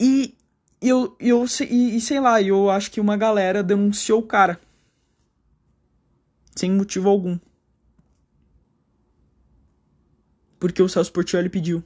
E 0.00 0.36
eu, 0.80 1.16
eu 1.20 1.44
e 1.44 2.00
sei 2.00 2.20
lá, 2.20 2.42
eu 2.42 2.70
acho 2.70 2.90
que 2.90 3.00
uma 3.00 3.16
galera 3.16 3.62
denunciou 3.62 4.20
o 4.20 4.26
cara. 4.26 4.60
Sem 6.56 6.72
motivo 6.72 7.08
algum. 7.08 7.38
Porque 10.58 10.82
o 10.82 10.88
Celso 10.88 11.12
Portioli 11.12 11.48
pediu. 11.48 11.84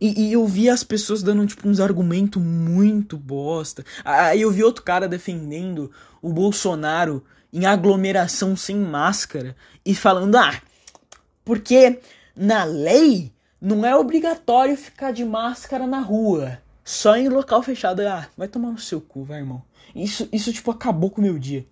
E, 0.00 0.28
e, 0.28 0.32
eu 0.32 0.46
vi 0.46 0.70
as 0.70 0.82
pessoas 0.82 1.22
dando, 1.22 1.46
tipo, 1.46 1.68
uns 1.68 1.78
argumentos 1.78 2.42
muito 2.42 3.18
bosta. 3.18 3.84
Aí 4.04 4.40
eu 4.40 4.50
vi 4.50 4.64
outro 4.64 4.82
cara 4.82 5.06
defendendo 5.06 5.90
o 6.22 6.32
Bolsonaro 6.32 7.22
em 7.52 7.66
aglomeração 7.66 8.56
sem 8.56 8.76
máscara 8.76 9.54
e 9.84 9.94
falando, 9.94 10.36
ah, 10.36 10.60
porque 11.44 12.00
na 12.34 12.64
lei 12.64 13.32
não 13.60 13.84
é 13.84 13.94
obrigatório 13.94 14.76
ficar 14.76 15.12
de 15.12 15.24
máscara 15.24 15.86
na 15.86 16.00
rua. 16.00 16.58
Só 16.82 17.16
em 17.16 17.28
local 17.28 17.62
fechado. 17.62 18.00
Ah, 18.00 18.26
vai 18.36 18.48
tomar 18.48 18.70
no 18.70 18.78
seu 18.78 19.00
cu, 19.00 19.22
vai, 19.22 19.40
irmão. 19.40 19.62
Isso, 19.94 20.28
isso 20.32 20.52
tipo, 20.52 20.70
acabou 20.70 21.10
com 21.10 21.20
o 21.20 21.24
meu 21.24 21.38
dia. 21.38 21.66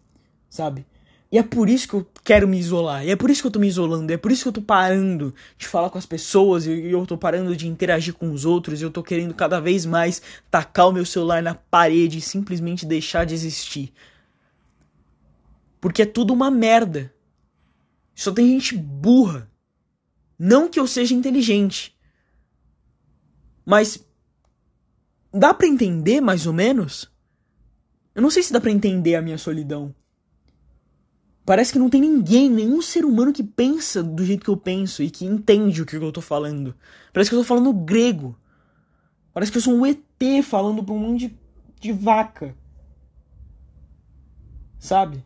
Sabe? 0.50 0.86
E 1.30 1.36
é 1.38 1.42
por 1.42 1.68
isso 1.68 1.86
que 1.86 1.94
eu 1.94 2.06
quero 2.24 2.48
me 2.48 2.58
isolar. 2.58 3.04
E 3.04 3.10
é 3.10 3.16
por 3.16 3.28
isso 3.30 3.42
que 3.42 3.46
eu 3.46 3.50
tô 3.50 3.58
me 3.58 3.68
isolando. 3.68 4.10
E 4.10 4.14
é 4.14 4.16
por 4.16 4.32
isso 4.32 4.42
que 4.42 4.48
eu 4.48 4.52
tô 4.52 4.62
parando 4.62 5.34
de 5.58 5.66
falar 5.66 5.90
com 5.90 5.98
as 5.98 6.06
pessoas. 6.06 6.66
E 6.66 6.90
eu 6.90 7.04
tô 7.04 7.18
parando 7.18 7.54
de 7.54 7.68
interagir 7.68 8.14
com 8.14 8.32
os 8.32 8.46
outros. 8.46 8.80
E 8.80 8.84
eu 8.84 8.90
tô 8.90 9.02
querendo 9.02 9.34
cada 9.34 9.60
vez 9.60 9.84
mais 9.84 10.22
tacar 10.50 10.88
o 10.88 10.92
meu 10.92 11.04
celular 11.04 11.42
na 11.42 11.54
parede 11.54 12.18
e 12.18 12.22
simplesmente 12.22 12.86
deixar 12.86 13.26
de 13.26 13.34
existir. 13.34 13.92
Porque 15.80 16.02
é 16.02 16.06
tudo 16.06 16.32
uma 16.32 16.50
merda. 16.50 17.12
Só 18.14 18.32
tem 18.32 18.48
gente 18.48 18.74
burra 18.74 19.48
não 20.38 20.68
que 20.68 20.78
eu 20.78 20.86
seja 20.86 21.14
inteligente. 21.14 21.96
Mas 23.66 24.06
dá 25.32 25.52
para 25.52 25.66
entender 25.66 26.20
mais 26.20 26.46
ou 26.46 26.52
menos? 26.52 27.10
Eu 28.14 28.22
não 28.22 28.30
sei 28.30 28.42
se 28.42 28.52
dá 28.52 28.60
para 28.60 28.70
entender 28.70 29.16
a 29.16 29.22
minha 29.22 29.36
solidão. 29.36 29.94
Parece 31.48 31.72
que 31.72 31.78
não 31.78 31.88
tem 31.88 32.02
ninguém, 32.02 32.50
nenhum 32.50 32.82
ser 32.82 33.06
humano 33.06 33.32
que 33.32 33.42
pensa 33.42 34.02
do 34.02 34.22
jeito 34.22 34.44
que 34.44 34.50
eu 34.50 34.56
penso 34.58 35.02
e 35.02 35.08
que 35.08 35.24
entende 35.24 35.80
o 35.80 35.87
que 35.87 35.96
eu 35.96 36.12
tô 36.12 36.20
falando. 36.20 36.74
Parece 37.11 37.30
que 37.30 37.34
eu 37.34 37.40
tô 37.40 37.44
falando 37.46 37.72
grego. 37.72 38.38
Parece 39.32 39.50
que 39.50 39.56
eu 39.56 39.62
sou 39.62 39.72
um 39.72 39.87
ET 39.87 39.98
falando 40.44 40.84
pra 40.84 40.92
um 40.92 40.98
monte 40.98 41.28
de, 41.28 41.38
de 41.80 41.90
vaca. 41.90 42.54
Sabe? 44.78 45.24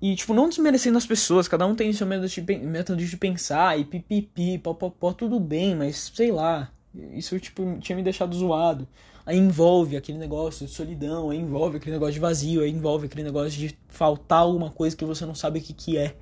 E, 0.00 0.14
tipo, 0.14 0.32
não 0.32 0.48
desmerecendo 0.48 0.96
as 0.96 1.06
pessoas, 1.06 1.48
cada 1.48 1.66
um 1.66 1.74
tem 1.74 1.92
seu 1.92 2.06
método 2.06 3.04
de, 3.04 3.16
pensar, 3.16 3.80
e 3.80 3.84
pipipi, 3.84 4.58
popopó, 4.58 5.12
tudo 5.12 5.40
bem, 5.40 5.74
mas 5.74 6.12
sei 6.14 6.30
lá. 6.30 6.70
Isso, 6.94 7.36
tipo, 7.40 7.80
tinha 7.80 7.96
me 7.96 8.04
deixado 8.04 8.32
zoado. 8.32 8.86
Aí 9.24 9.36
envolve 9.36 9.96
aquele 9.96 10.18
negócio 10.18 10.66
de 10.66 10.72
solidão, 10.72 11.30
aí 11.30 11.38
envolve 11.38 11.76
aquele 11.76 11.92
negócio 11.92 12.14
de 12.14 12.20
vazio, 12.20 12.62
aí 12.62 12.70
envolve 12.70 13.06
aquele 13.06 13.22
negócio 13.22 13.50
de 13.50 13.76
faltar 13.88 14.40
alguma 14.40 14.70
coisa 14.70 14.96
que 14.96 15.04
você 15.04 15.26
não 15.26 15.34
sabe 15.34 15.58
o 15.58 15.62
que, 15.62 15.72
que 15.72 15.98
é, 15.98 16.16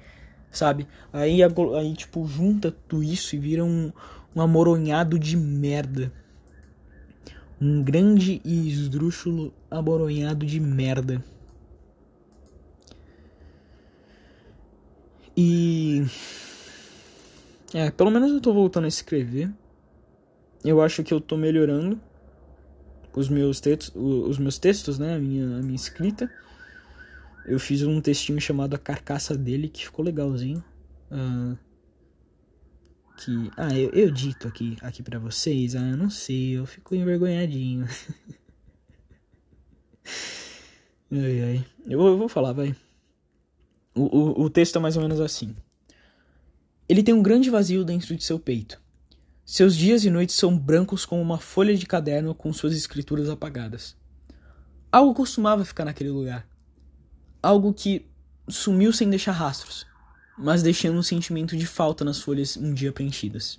sabe? 0.51 0.87
Aí, 1.13 1.41
aí 1.43 1.95
tipo, 1.95 2.27
junta 2.27 2.75
tudo 2.89 3.03
isso 3.03 3.37
e 3.37 3.39
vira 3.39 3.65
um, 3.65 3.93
um 4.35 4.41
amoronhado 4.41 5.19
de 5.19 5.37
merda. 5.37 6.13
Um 7.61 7.83
grande 7.83 8.41
e 8.45 8.69
esdrúxulo 8.69 9.53
amoronhado 9.71 10.45
de 10.45 10.61
merda. 10.61 11.25
E. 15.37 16.05
É, 17.73 17.91
pelo 17.91 18.11
menos 18.11 18.33
eu 18.33 18.41
tô 18.41 18.53
voltando 18.53 18.85
a 18.87 18.89
escrever. 18.89 19.51
Eu 20.65 20.83
acho 20.83 21.05
que 21.05 21.15
eu 21.15 21.21
tô 21.21 21.37
melhorando 21.37 22.01
os 23.19 23.29
meus 23.29 23.61
textos, 23.61 23.93
os 23.95 24.39
meus 24.39 24.59
textos, 24.59 24.99
né, 24.99 25.17
a 25.17 25.19
minha, 25.19 25.59
a 25.59 25.63
minha 25.63 25.75
escrita. 25.75 26.31
Eu 27.45 27.59
fiz 27.59 27.83
um 27.83 28.01
textinho 28.01 28.41
chamado 28.41 28.75
A 28.75 28.79
Carcaça 28.79 29.37
dele 29.37 29.69
que 29.69 29.85
ficou 29.85 30.05
legalzinho. 30.05 30.63
Uh, 31.11 31.57
que 33.17 33.51
ah, 33.57 33.77
eu, 33.77 33.91
eu 33.91 34.11
dito 34.11 34.47
aqui 34.47 34.77
aqui 34.81 35.03
para 35.03 35.19
vocês. 35.19 35.75
Ah, 35.75 35.89
eu 35.89 35.97
não 35.97 36.11
sei, 36.11 36.59
eu 36.59 36.67
fico 36.67 36.95
envergonhadinho. 36.95 37.87
ai 41.11 41.43
ai. 41.43 41.67
Eu, 41.87 42.07
eu 42.07 42.19
vou 42.19 42.29
falar, 42.29 42.53
vai. 42.53 42.77
O, 43.95 44.03
o, 44.03 44.45
o 44.45 44.51
texto 44.51 44.77
é 44.77 44.79
mais 44.79 44.97
ou 44.97 45.03
menos 45.03 45.21
assim. 45.21 45.57
Ele 46.89 47.03
tem 47.03 47.15
um 47.15 47.23
grande 47.23 47.51
vazio 47.51 47.85
dentro 47.85 48.15
de 48.15 48.23
seu 48.23 48.39
peito. 48.39 48.81
Seus 49.51 49.75
dias 49.75 50.05
e 50.05 50.11
noites 50.11 50.37
são 50.37 50.59
brancos 50.59 51.07
como 51.07 51.23
uma 51.23 51.39
folha 51.39 51.75
de 51.75 51.87
caderno 51.87 52.35
com 52.35 52.53
suas 52.53 52.75
escrituras 52.75 53.31
apagadas. 53.31 53.97
Algo 54.93 55.15
costumava 55.15 55.65
ficar 55.65 55.87
naquele 55.87 56.11
lugar. 56.11 56.47
Algo 57.43 57.73
que 57.73 58.05
sumiu 58.47 58.93
sem 58.93 59.09
deixar 59.09 59.33
rastros, 59.33 59.87
mas 60.37 60.63
deixando 60.63 60.99
um 60.99 61.03
sentimento 61.03 61.57
de 61.57 61.65
falta 61.65 62.05
nas 62.05 62.21
folhas 62.21 62.59
um 62.59 62.75
dia 62.75 62.93
preenchidas. 62.93 63.59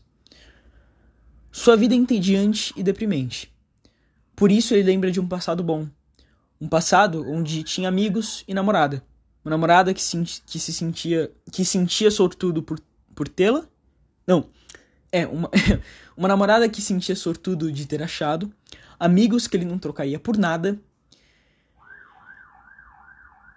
Sua 1.52 1.76
vida 1.76 1.96
é 1.96 1.98
entediante 1.98 2.72
e 2.78 2.84
deprimente. 2.84 3.52
Por 4.36 4.52
isso 4.52 4.76
ele 4.76 4.84
lembra 4.84 5.10
de 5.10 5.20
um 5.20 5.28
passado 5.28 5.64
bom. 5.64 5.90
Um 6.62 6.70
passado 6.70 7.28
onde 7.28 7.64
tinha 7.64 7.90
amigos 7.90 8.44
e 8.48 8.54
namorada. 8.54 9.04
Uma 9.44 9.50
namorada 9.50 9.92
que, 9.92 10.04
se, 10.04 10.24
que 10.46 10.60
se 10.60 10.72
sentia 10.72 11.32
que 11.52 11.66
sentia 11.66 12.12
sortudo 12.12 12.62
por, 12.62 12.80
por 13.16 13.28
tê-la. 13.28 13.68
Não. 14.28 14.46
É, 15.12 15.26
uma, 15.26 15.50
uma 16.16 16.28
namorada 16.28 16.70
que 16.70 16.82
sentia 16.82 17.16
sortudo 17.16 17.72
de 17.72 17.86
ter 17.86 18.02
achado. 18.02 18.52
Amigos 19.00 19.48
que 19.48 19.58
ele 19.58 19.66
não 19.66 19.80
trocaria 19.80 20.20
por 20.20 20.38
nada 20.38 20.80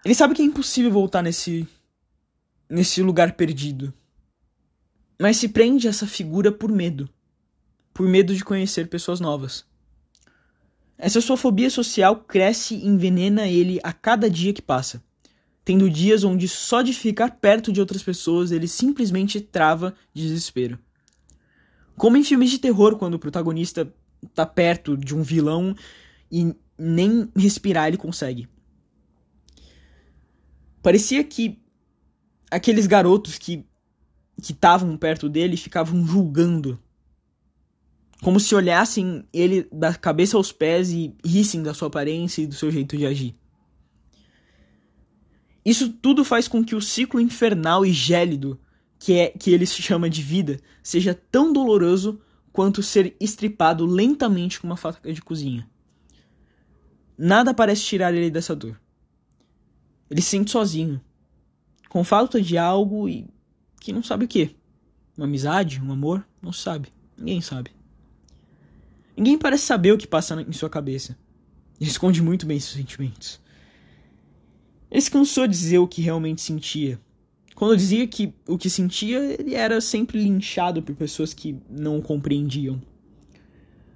ele 0.05 0.15
sabe 0.15 0.35
que 0.35 0.43
é 0.43 0.45
impossível 0.45 0.91
voltar 0.91 1.23
nesse 1.23 1.67
nesse 2.69 3.03
lugar 3.03 3.33
perdido. 3.35 3.93
Mas 5.21 5.37
se 5.37 5.49
prende 5.49 5.87
a 5.87 5.91
essa 5.91 6.07
figura 6.07 6.51
por 6.51 6.73
medo. 6.73 7.09
Por 7.93 8.09
medo 8.09 8.35
de 8.35 8.43
conhecer 8.43 8.89
pessoas 8.89 9.21
novas. 9.21 9.65
Essa 10.97 11.21
sua 11.21 11.37
fobia 11.37 11.69
social 11.69 12.17
cresce 12.17 12.75
e 12.75 12.87
envenena 12.87 13.47
ele 13.47 13.79
a 13.83 13.93
cada 13.93 14.29
dia 14.29 14.53
que 14.53 14.63
passa. 14.63 15.03
Tendo 15.65 15.89
dias 15.91 16.25
onde 16.25 16.49
só 16.49 16.83
de 16.83 16.93
ficar 16.93 17.33
perto 17.33 17.71
de 17.71 17.79
outras 17.79 18.03
pessoas 18.03 18.51
ele 18.51 18.67
simplesmente 18.67 19.41
trava 19.41 19.95
de 20.13 20.23
desespero. 20.23 20.79
Como 21.97 22.17
em 22.17 22.25
filmes 22.25 22.51
de 22.51 22.59
terror, 22.59 22.97
quando 22.97 23.15
o 23.15 23.19
protagonista 23.19 23.93
tá 24.35 24.47
perto 24.47 24.97
de 24.97 25.15
um 25.15 25.23
vilão 25.23 25.75
e 26.31 26.55
nem 26.79 27.31
respirar 27.37 27.89
ele 27.89 27.97
consegue. 27.97 28.49
Parecia 30.83 31.23
que 31.23 31.61
aqueles 32.51 32.87
garotos 32.87 33.39
que 33.39 33.65
que 34.41 34.53
estavam 34.53 34.97
perto 34.97 35.29
dele 35.29 35.57
ficavam 35.57 36.05
julgando. 36.05 36.79
Como 38.23 38.41
se 38.41 38.55
olhassem 38.55 39.25
ele 39.33 39.69
da 39.73 39.95
cabeça 39.95 40.37
aos 40.37 40.53
pés 40.53 40.91
e 40.91 41.15
rissem 41.25 41.63
da 41.63 41.75
sua 41.75 41.89
aparência 41.89 42.43
e 42.43 42.47
do 42.47 42.55
seu 42.55 42.71
jeito 42.71 42.97
de 42.97 43.07
agir. 43.07 43.35
Isso 45.65 45.91
tudo 45.91 46.25
faz 46.25 46.49
com 46.49 46.65
que 46.65 46.75
o 46.75 46.81
ciclo 46.81 47.21
infernal 47.21 47.85
e 47.87 47.93
gélido 47.93 48.61
que 49.03 49.15
é 49.15 49.31
que 49.31 49.51
ele 49.51 49.67
se 49.67 49.83
chama 49.83 50.09
de 50.09 50.23
vida 50.23 50.61
seja 50.81 51.13
tão 51.13 51.53
doloroso 51.53 52.21
quanto 52.53 52.85
ser 52.85 53.17
estripado 53.19 53.85
lentamente 53.85 54.61
com 54.61 54.69
uma 54.69 54.77
faca 54.77 55.13
de 55.13 55.21
cozinha. 55.21 55.69
Nada 57.19 57.53
parece 57.53 57.83
tirar 57.83 58.15
ele 58.15 58.31
dessa 58.31 58.55
dor. 58.55 58.81
Ele 60.09 60.23
se 60.23 60.29
sente 60.29 60.53
sozinho, 60.53 61.01
com 61.89 62.05
falta 62.05 62.41
de 62.41 62.57
algo 62.57 63.09
e 63.09 63.27
que 63.81 63.93
não 63.93 64.05
sabe 64.05 64.27
o 64.27 64.29
que. 64.29 64.55
Uma 65.19 65.27
amizade, 65.27 65.83
um 65.83 65.91
amor, 65.91 66.25
não 66.41 66.53
sabe. 66.53 66.93
Ninguém 67.19 67.41
sabe. 67.41 67.73
Ninguém 69.17 69.37
parece 69.37 69.65
saber 69.65 69.91
o 69.91 69.99
que 69.99 70.07
passa 70.07 70.41
em 70.41 70.53
sua 70.53 70.71
cabeça. 70.71 71.19
Ele 71.81 71.91
esconde 71.91 72.23
muito 72.23 72.47
bem 72.47 72.61
seus 72.61 72.77
sentimentos. 72.77 73.41
Ele 74.89 75.01
se 75.01 75.11
cansou 75.11 75.49
de 75.49 75.55
dizer 75.55 75.79
o 75.79 75.89
que 75.89 76.01
realmente 76.01 76.41
sentia. 76.41 77.01
Quando 77.63 77.77
dizia 77.77 78.05
que 78.09 78.35
o 78.49 78.59
que 78.59 78.69
sentia, 78.69 79.21
ele 79.39 79.55
era 79.55 79.81
sempre 79.81 80.19
linchado 80.19 80.83
por 80.83 80.97
pessoas 80.97 81.33
que 81.33 81.57
não 81.71 81.99
o 81.99 82.03
compreendiam. 82.03 82.83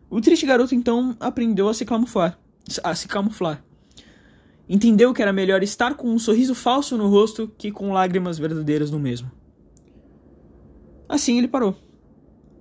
O 0.08 0.20
triste 0.20 0.46
garoto 0.46 0.72
então 0.72 1.16
aprendeu 1.18 1.68
a 1.68 1.74
se 1.74 1.84
camuflar, 1.84 2.38
a 2.84 2.94
se 2.94 3.08
camuflar. 3.08 3.64
Entendeu 4.68 5.12
que 5.12 5.20
era 5.20 5.32
melhor 5.32 5.64
estar 5.64 5.96
com 5.96 6.08
um 6.08 6.16
sorriso 6.16 6.54
falso 6.54 6.96
no 6.96 7.08
rosto 7.08 7.52
que 7.58 7.72
com 7.72 7.92
lágrimas 7.92 8.38
verdadeiras 8.38 8.92
no 8.92 9.00
mesmo. 9.00 9.28
Assim 11.08 11.36
ele 11.36 11.48
parou. 11.48 11.76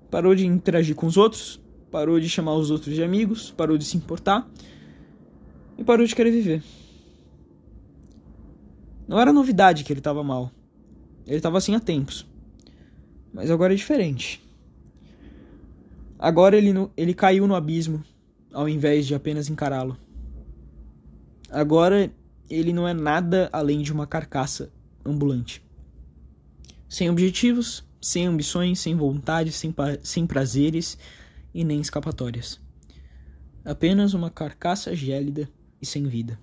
Parou 0.09 0.33
de 0.33 0.47
interagir 0.47 0.95
com 0.95 1.05
os 1.05 1.17
outros, 1.17 1.61
parou 1.91 2.19
de 2.19 2.27
chamar 2.27 2.55
os 2.55 2.71
outros 2.71 2.95
de 2.95 3.03
amigos, 3.03 3.51
parou 3.51 3.77
de 3.77 3.85
se 3.85 3.95
importar 3.95 4.49
e 5.77 5.83
parou 5.83 6.07
de 6.07 6.15
querer 6.15 6.31
viver. 6.31 6.63
Não 9.07 9.19
era 9.19 9.31
novidade 9.31 9.83
que 9.83 9.93
ele 9.93 9.99
estava 9.99 10.23
mal. 10.23 10.51
Ele 11.25 11.37
estava 11.37 11.57
assim 11.57 11.75
há 11.75 11.79
tempos. 11.79 12.25
Mas 13.33 13.49
agora 13.51 13.73
é 13.73 13.75
diferente. 13.75 14.41
Agora 16.17 16.57
ele, 16.57 16.71
ele 16.95 17.13
caiu 17.13 17.45
no 17.47 17.55
abismo, 17.55 18.03
ao 18.53 18.69
invés 18.69 19.05
de 19.05 19.13
apenas 19.13 19.49
encará-lo. 19.49 19.97
Agora 21.49 22.11
ele 22.49 22.71
não 22.71 22.87
é 22.87 22.93
nada 22.93 23.49
além 23.51 23.81
de 23.81 23.91
uma 23.91 24.07
carcaça 24.07 24.71
ambulante. 25.05 25.61
Sem 26.87 27.09
objetivos, 27.09 27.83
sem 28.01 28.25
ambições, 28.25 28.79
sem 28.79 28.95
vontade, 28.95 29.51
sem, 29.51 29.73
sem 30.01 30.25
prazeres 30.25 30.97
e 31.53 31.63
nem 31.63 31.81
escapatórias. 31.81 32.59
Apenas 33.63 34.13
uma 34.13 34.29
carcaça 34.29 34.95
gélida 34.95 35.49
e 35.81 35.85
sem 35.85 36.03
vida. 36.03 36.39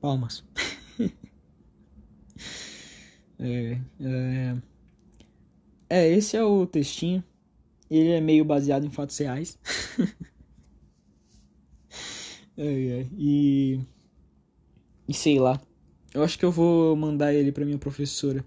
Palmas. 0.00 0.42
é, 3.38 3.78
é, 4.00 4.56
é, 5.88 6.10
esse 6.10 6.36
é 6.36 6.44
o 6.44 6.66
textinho. 6.66 7.22
Ele 7.90 8.10
é 8.10 8.20
meio 8.20 8.44
baseado 8.44 8.86
em 8.86 8.90
fatos 8.90 9.18
reais. 9.18 9.58
É. 12.56 13.06
E. 13.18 13.80
E 15.08 15.14
sei 15.14 15.38
lá. 15.38 15.60
Eu 16.14 16.22
acho 16.22 16.38
que 16.38 16.44
eu 16.44 16.52
vou 16.52 16.94
mandar 16.96 17.32
ele 17.32 17.52
pra 17.52 17.64
minha 17.64 17.78
professora. 17.78 18.44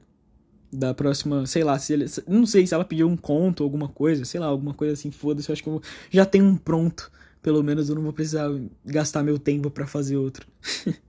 Da 0.71 0.93
próxima, 0.93 1.45
sei 1.45 1.63
lá, 1.63 1.77
se 1.79 1.93
ele. 1.93 2.05
Não 2.27 2.45
sei 2.45 2.67
se 2.67 2.73
ela 2.73 2.85
pediu 2.85 3.07
um 3.07 3.15
conto, 3.17 3.63
alguma 3.63 3.87
coisa, 3.87 4.25
sei 4.25 4.39
lá, 4.39 4.47
alguma 4.47 4.73
coisa 4.73 4.93
assim, 4.93 5.11
foda-se. 5.11 5.49
Eu 5.49 5.53
acho 5.53 5.63
que 5.63 5.69
eu 5.69 5.81
já 6.11 6.25
tenho 6.25 6.45
um 6.45 6.57
pronto. 6.57 7.11
Pelo 7.41 7.63
menos 7.63 7.89
eu 7.89 7.95
não 7.95 8.03
vou 8.03 8.13
precisar 8.13 8.49
gastar 8.85 9.23
meu 9.23 9.39
tempo 9.39 9.69
para 9.71 9.87
fazer 9.87 10.17
outro. 10.17 10.47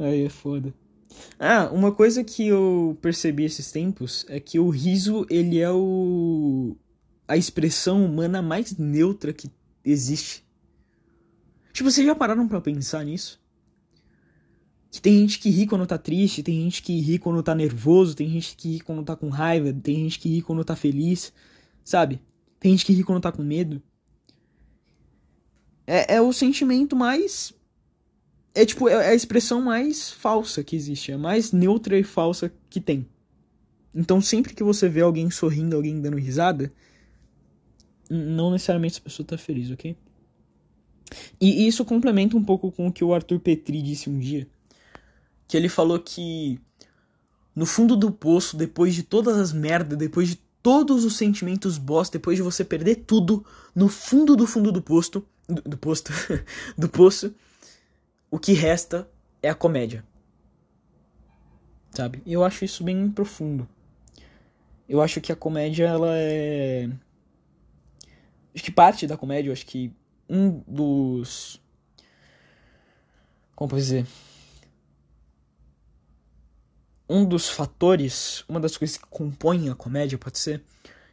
Aí 0.00 0.24
é 0.24 0.28
foda. 0.28 0.74
Ah, 1.38 1.70
uma 1.72 1.92
coisa 1.92 2.24
que 2.24 2.46
eu 2.46 2.96
percebi 3.00 3.44
esses 3.44 3.70
tempos 3.70 4.24
é 4.28 4.40
que 4.40 4.58
o 4.58 4.68
riso, 4.68 5.26
ele 5.28 5.58
é 5.58 5.70
o 5.70 6.76
a 7.26 7.36
expressão 7.36 8.04
humana 8.04 8.42
mais 8.42 8.76
neutra 8.76 9.32
que 9.32 9.48
existe. 9.84 10.44
Tipo, 11.72 11.88
vocês 11.88 12.04
já 12.04 12.14
pararam 12.14 12.48
para 12.48 12.60
pensar 12.60 13.04
nisso? 13.04 13.40
Que 14.90 15.00
tem 15.00 15.20
gente 15.20 15.38
que 15.38 15.48
ri 15.48 15.64
quando 15.64 15.86
tá 15.86 15.96
triste, 15.96 16.42
tem 16.42 16.60
gente 16.62 16.82
que 16.82 16.98
ri 16.98 17.20
quando 17.20 17.40
tá 17.40 17.54
nervoso, 17.54 18.16
tem 18.16 18.28
gente 18.28 18.56
que 18.56 18.72
ri 18.72 18.80
quando 18.80 19.04
tá 19.04 19.14
com 19.14 19.28
raiva, 19.28 19.72
tem 19.72 19.96
gente 19.96 20.18
que 20.18 20.28
ri 20.28 20.42
quando 20.42 20.64
tá 20.64 20.74
feliz, 20.74 21.32
sabe? 21.84 22.20
Tem 22.58 22.72
gente 22.72 22.84
que 22.84 22.92
ri 22.92 23.04
quando 23.04 23.22
tá 23.22 23.30
com 23.30 23.44
medo. 23.44 23.80
É, 25.86 26.16
é 26.16 26.20
o 26.20 26.32
sentimento 26.32 26.96
mais. 26.96 27.54
É 28.54 28.66
tipo, 28.66 28.88
é 28.88 29.08
a 29.08 29.14
expressão 29.14 29.60
mais 29.60 30.10
falsa 30.10 30.64
que 30.64 30.74
existe, 30.74 31.12
é 31.12 31.14
a 31.14 31.18
mais 31.18 31.52
neutra 31.52 31.98
e 31.98 32.02
falsa 32.02 32.52
que 32.68 32.80
tem. 32.80 33.06
Então 33.94 34.20
sempre 34.20 34.54
que 34.54 34.62
você 34.62 34.88
vê 34.88 35.00
alguém 35.00 35.30
sorrindo, 35.30 35.76
alguém 35.76 36.00
dando 36.00 36.16
risada, 36.16 36.72
não 38.08 38.50
necessariamente 38.50 38.94
essa 38.94 39.02
pessoa 39.02 39.26
tá 39.26 39.38
feliz, 39.38 39.70
ok? 39.70 39.96
E 41.40 41.66
isso 41.66 41.84
complementa 41.84 42.36
um 42.36 42.44
pouco 42.44 42.70
com 42.70 42.86
o 42.86 42.92
que 42.92 43.04
o 43.04 43.14
Arthur 43.14 43.40
Petri 43.40 43.82
disse 43.82 44.08
um 44.08 44.18
dia. 44.18 44.48
Que 45.46 45.56
ele 45.56 45.68
falou 45.68 45.98
que 45.98 46.60
no 47.54 47.66
fundo 47.66 47.96
do 47.96 48.10
poço, 48.10 48.56
depois 48.56 48.94
de 48.94 49.02
todas 49.02 49.36
as 49.36 49.52
merdas, 49.52 49.98
depois 49.98 50.28
de 50.28 50.40
todos 50.62 51.04
os 51.04 51.16
sentimentos 51.16 51.78
bosta, 51.78 52.18
depois 52.18 52.36
de 52.36 52.42
você 52.42 52.64
perder 52.64 52.96
tudo, 53.06 53.44
no 53.74 53.88
fundo 53.88 54.36
do 54.36 54.46
fundo 54.46 54.70
do 54.70 54.82
posto, 54.82 55.26
do, 55.48 55.62
do 55.62 55.76
posto, 55.76 56.12
do 56.76 56.88
poço, 56.88 57.34
o 58.30 58.38
que 58.38 58.52
resta 58.52 59.08
é 59.42 59.48
a 59.48 59.54
comédia. 59.54 60.04
Sabe? 61.90 62.22
Eu 62.26 62.44
acho 62.44 62.64
isso 62.64 62.84
bem 62.84 63.10
profundo. 63.10 63.68
Eu 64.88 65.02
acho 65.02 65.20
que 65.20 65.32
a 65.32 65.36
comédia 65.36 65.86
ela 65.86 66.16
é 66.16 66.88
acho 68.54 68.64
que 68.64 68.70
parte 68.70 69.06
da 69.06 69.16
comédia, 69.16 69.48
eu 69.48 69.52
acho 69.52 69.66
que 69.66 69.92
um 70.28 70.62
dos. 70.66 71.60
Como 73.54 73.68
posso 73.68 73.82
dizer? 73.82 74.06
Um 77.08 77.24
dos 77.24 77.48
fatores, 77.48 78.44
uma 78.48 78.60
das 78.60 78.76
coisas 78.76 78.96
que 78.96 79.06
compõem 79.06 79.68
a 79.68 79.74
comédia, 79.74 80.16
pode 80.16 80.38
ser, 80.38 80.62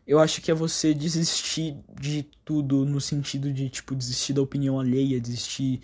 eu 0.06 0.19
acho 0.19 0.41
que 0.41 0.51
é 0.51 0.53
você 0.53 0.93
desistir 0.93 1.75
de 1.99 2.23
tudo 2.45 2.86
no 2.86 3.01
sentido 3.01 3.51
de, 3.51 3.67
tipo, 3.69 3.95
desistir 3.95 4.34
da 4.34 4.41
opinião 4.41 4.80
alheia, 4.80 5.19
desistir 5.19 5.82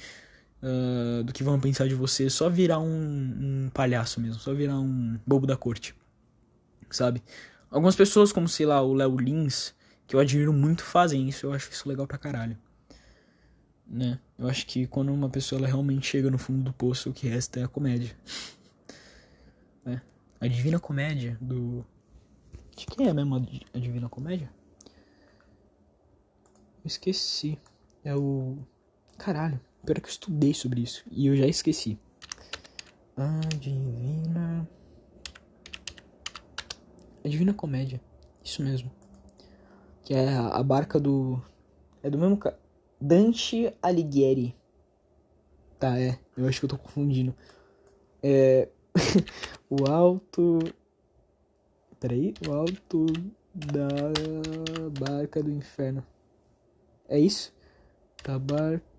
uh, 0.63 1.23
do 1.23 1.33
que 1.33 1.43
vão 1.43 1.59
pensar 1.59 1.87
de 1.87 1.93
você, 1.93 2.29
só 2.29 2.49
virar 2.49 2.79
um, 2.79 2.87
um 3.65 3.69
palhaço 3.73 4.21
mesmo, 4.21 4.39
só 4.39 4.53
virar 4.53 4.79
um 4.79 5.19
bobo 5.27 5.45
da 5.45 5.57
corte, 5.57 5.93
sabe? 6.89 7.21
Algumas 7.69 7.95
pessoas, 7.95 8.31
como 8.31 8.47
sei 8.47 8.65
lá, 8.65 8.81
o 8.81 8.93
Léo 8.93 9.17
Lins, 9.17 9.73
que 10.07 10.15
eu 10.15 10.19
admiro 10.19 10.53
muito, 10.53 10.83
fazem 10.83 11.27
isso. 11.27 11.47
Eu 11.47 11.53
acho 11.53 11.71
isso 11.71 11.89
legal 11.89 12.05
pra 12.05 12.19
caralho. 12.19 12.55
Né? 13.87 14.19
Eu 14.37 14.47
acho 14.47 14.65
que 14.67 14.85
quando 14.87 15.11
uma 15.11 15.29
pessoa 15.29 15.59
ela 15.59 15.67
realmente 15.67 16.05
chega 16.05 16.29
no 16.29 16.37
fundo 16.37 16.63
do 16.63 16.73
poço, 16.73 17.09
o 17.09 17.13
que 17.13 17.27
resta 17.27 17.59
é 17.59 17.63
a 17.63 17.67
comédia. 17.67 18.15
né? 19.83 20.01
A 20.39 20.47
Divina 20.47 20.79
Comédia 20.79 21.37
do. 21.41 21.83
De 22.75 22.85
quem 22.85 23.07
é 23.07 23.13
mesmo 23.13 23.35
a 23.35 23.79
Divina 23.79 24.07
Comédia? 24.07 24.49
Eu 26.83 26.87
esqueci. 26.87 27.57
É 28.03 28.15
o. 28.15 28.57
Caralho, 29.17 29.59
pior 29.85 29.99
que 29.99 30.07
eu 30.07 30.11
estudei 30.11 30.53
sobre 30.53 30.81
isso. 30.81 31.03
E 31.11 31.27
eu 31.27 31.35
já 31.35 31.45
esqueci. 31.45 31.99
A 33.15 33.39
Divina. 33.59 34.67
A 37.23 37.27
Divina 37.27 37.53
Comédia. 37.53 38.01
Isso 38.43 38.63
mesmo. 38.63 38.91
Que 40.03 40.13
é 40.13 40.35
a 40.35 40.61
barca 40.63 40.99
do. 40.99 41.41
É 42.01 42.09
do 42.09 42.17
mesmo 42.17 42.37
cara. 42.37 42.59
Dante 42.99 43.73
Alighieri. 43.81 44.55
Tá, 45.77 45.99
é. 45.99 46.19
Eu 46.35 46.47
acho 46.47 46.59
que 46.59 46.65
eu 46.65 46.69
tô 46.69 46.77
confundindo. 46.77 47.35
É. 48.21 48.69
o 49.69 49.89
alto. 49.89 50.59
Peraí. 51.99 52.33
O 52.47 52.51
alto 52.51 53.05
da 53.53 53.87
barca 54.99 55.43
do 55.43 55.51
inferno. 55.51 56.05
É 57.07 57.19
isso? 57.19 57.53
Da 58.23 58.39
barca 58.39 58.92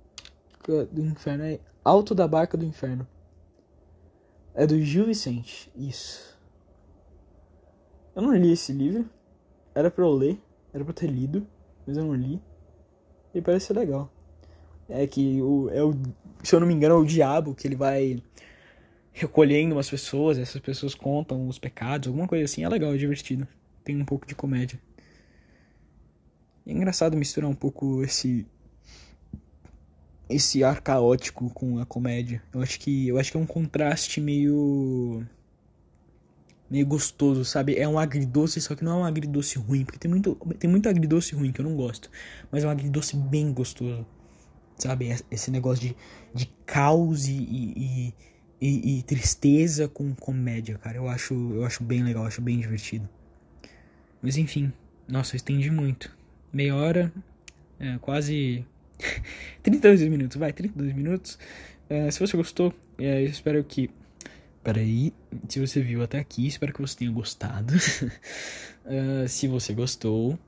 do 0.91 1.03
inferno. 1.03 1.45
É 1.45 1.61
alto 1.85 2.15
da 2.15 2.27
barca 2.27 2.57
do 2.57 2.65
inferno. 2.65 3.07
É 4.55 4.67
do 4.67 4.81
Gil 4.81 5.07
Vicente. 5.07 5.71
Isso. 5.77 6.39
Eu 8.15 8.23
não 8.23 8.35
li 8.35 8.53
esse 8.53 8.73
livro. 8.73 9.09
Era 9.75 9.91
pra 9.91 10.05
eu 10.05 10.13
ler. 10.13 10.41
Era 10.73 10.85
pra 10.85 10.91
eu 10.91 10.95
ter 10.95 11.09
lido. 11.09 11.47
Mas 11.87 11.97
eu 11.97 12.05
não 12.05 12.15
li. 12.15 12.41
E 13.35 13.41
parece 13.41 13.67
ser 13.67 13.75
legal. 13.75 14.11
É 14.89 15.07
que 15.07 15.41
o, 15.43 15.69
é 15.71 15.83
o, 15.83 15.95
se 16.43 16.55
eu 16.55 16.61
não 16.61 16.67
me 16.67 16.75
engano, 16.75 16.95
é 16.95 16.99
o 16.99 17.05
diabo 17.05 17.55
que 17.55 17.67
ele 17.67 17.75
vai 17.75 18.23
recolhendo 19.13 19.75
umas 19.75 19.89
pessoas, 19.89 20.39
essas 20.39 20.61
pessoas 20.61 20.95
contam 20.95 21.49
os 21.49 21.59
pecados, 21.59 22.09
alguma 22.09 22.29
coisa 22.29 22.45
assim. 22.45 22.65
É 22.65 22.69
legal, 22.69 22.93
é 22.93 22.97
divertido. 22.97 23.47
Tem 23.83 24.01
um 24.01 24.05
pouco 24.05 24.27
de 24.27 24.35
comédia. 24.35 24.79
é 26.67 26.73
engraçado 26.73 27.17
misturar 27.17 27.49
um 27.51 27.55
pouco 27.55 28.03
esse 28.03 28.47
esse 30.29 30.65
ar 30.65 30.81
caótico 30.81 31.51
com 31.51 31.79
a 31.79 31.87
comédia. 31.87 32.43
Eu 32.53 32.63
acho 32.63 32.79
que 32.81 33.09
eu 33.09 33.19
acho 33.19 33.31
que 33.31 33.37
é 33.37 33.41
um 33.41 33.47
contraste 33.47 34.21
meio 34.21 35.25
meio 36.71 36.87
gostoso, 36.87 37.45
sabe? 37.45 37.77
É 37.77 37.87
um 37.87 37.99
agridoce, 37.99 38.61
só 38.61 38.75
que 38.75 38.85
não 38.85 38.93
é 38.93 39.03
um 39.03 39.05
agridoce 39.05 39.59
ruim, 39.59 39.85
porque 39.85 39.99
tem 39.99 40.11
muito 40.11 40.35
tem 40.59 40.69
muito 40.69 40.89
agridoce 40.89 41.35
ruim 41.35 41.53
que 41.53 41.61
eu 41.61 41.65
não 41.65 41.77
gosto, 41.77 42.11
mas 42.51 42.65
é 42.65 42.67
um 42.67 42.71
agridoce 42.71 43.17
bem 43.17 43.53
gostoso. 43.53 44.07
Sabe? 44.77 45.17
Esse 45.31 45.51
negócio 45.53 45.89
de, 45.89 45.97
de 46.35 46.47
caos 46.67 47.29
e, 47.29 47.33
e, 47.33 48.15
e, 48.61 48.99
e 48.99 49.03
tristeza 49.05 49.87
com 49.87 50.13
comédia, 50.15 50.77
cara. 50.79 50.97
Eu 50.97 51.09
acho, 51.09 51.33
eu 51.55 51.65
acho 51.65 51.85
bem 51.85 52.03
legal, 52.03 52.27
acho 52.27 52.43
bem 52.43 52.59
divertido. 52.59 53.09
Mas 54.21 54.37
enfim, 54.37 54.73
nossa, 55.07 55.35
eu 55.35 55.37
estendi 55.37 55.71
muito. 55.71 56.11
Meia 56.53 56.75
hora, 56.75 57.13
é, 57.79 57.99
quase 57.99 58.67
32 59.63 60.03
minutos, 60.09 60.37
vai, 60.37 60.53
32 60.53 60.93
minutos. 60.95 61.39
Uh, 61.91 62.11
se 62.11 62.21
você 62.21 62.37
gostou, 62.37 62.69
uh, 62.69 63.03
eu 63.03 63.27
espero 63.27 63.63
que. 63.65 63.91
Peraí, 64.63 65.13
se 65.47 65.61
você 65.61 65.83
viu 65.83 66.03
até 66.03 66.19
aqui, 66.19 66.47
espero 66.47 66.73
que 66.73 66.81
você 66.81 66.97
tenha 66.97 67.11
gostado. 67.11 67.75
uh, 67.75 69.29
se 69.29 69.47
você 69.47 69.75
gostou, 69.75 70.39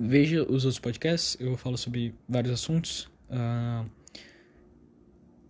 veja 0.00 0.42
os 0.42 0.64
outros 0.64 0.78
podcasts, 0.78 1.36
eu 1.38 1.56
falo 1.56 1.76
sobre 1.76 2.14
vários 2.26 2.52
assuntos. 2.54 3.10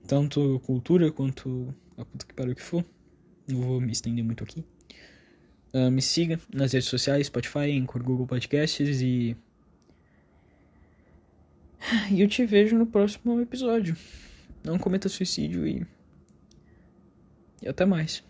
tanto 0.09 0.61
cultura 0.65 1.13
quanto 1.13 1.73
a 1.97 2.05
puta 2.05 2.27
que 2.27 2.35
pariu 2.35 2.55
que 2.55 2.63
for. 2.63 2.85
Não 3.47 3.61
vou 3.61 3.81
me 3.81 3.93
estender 3.93 4.25
muito 4.25 4.43
aqui. 4.43 4.65
me 5.93 6.03
siga 6.03 6.41
nas 6.53 6.73
redes 6.73 6.89
sociais, 6.89 7.29
Spotify, 7.29 7.79
Anchor, 7.79 8.03
Google 8.03 8.27
Podcasts 8.27 9.01
e 9.01 9.37
e 12.11 12.21
eu 12.21 12.29
te 12.29 12.45
vejo 12.45 12.77
no 12.77 12.87
próximo 12.87 13.41
episódio. 13.41 13.97
Não 14.65 14.79
cometa 14.79 15.09
suicídio 15.09 15.67
e. 15.67 15.87
E 17.63 17.69
até 17.69 17.85
mais. 17.85 18.23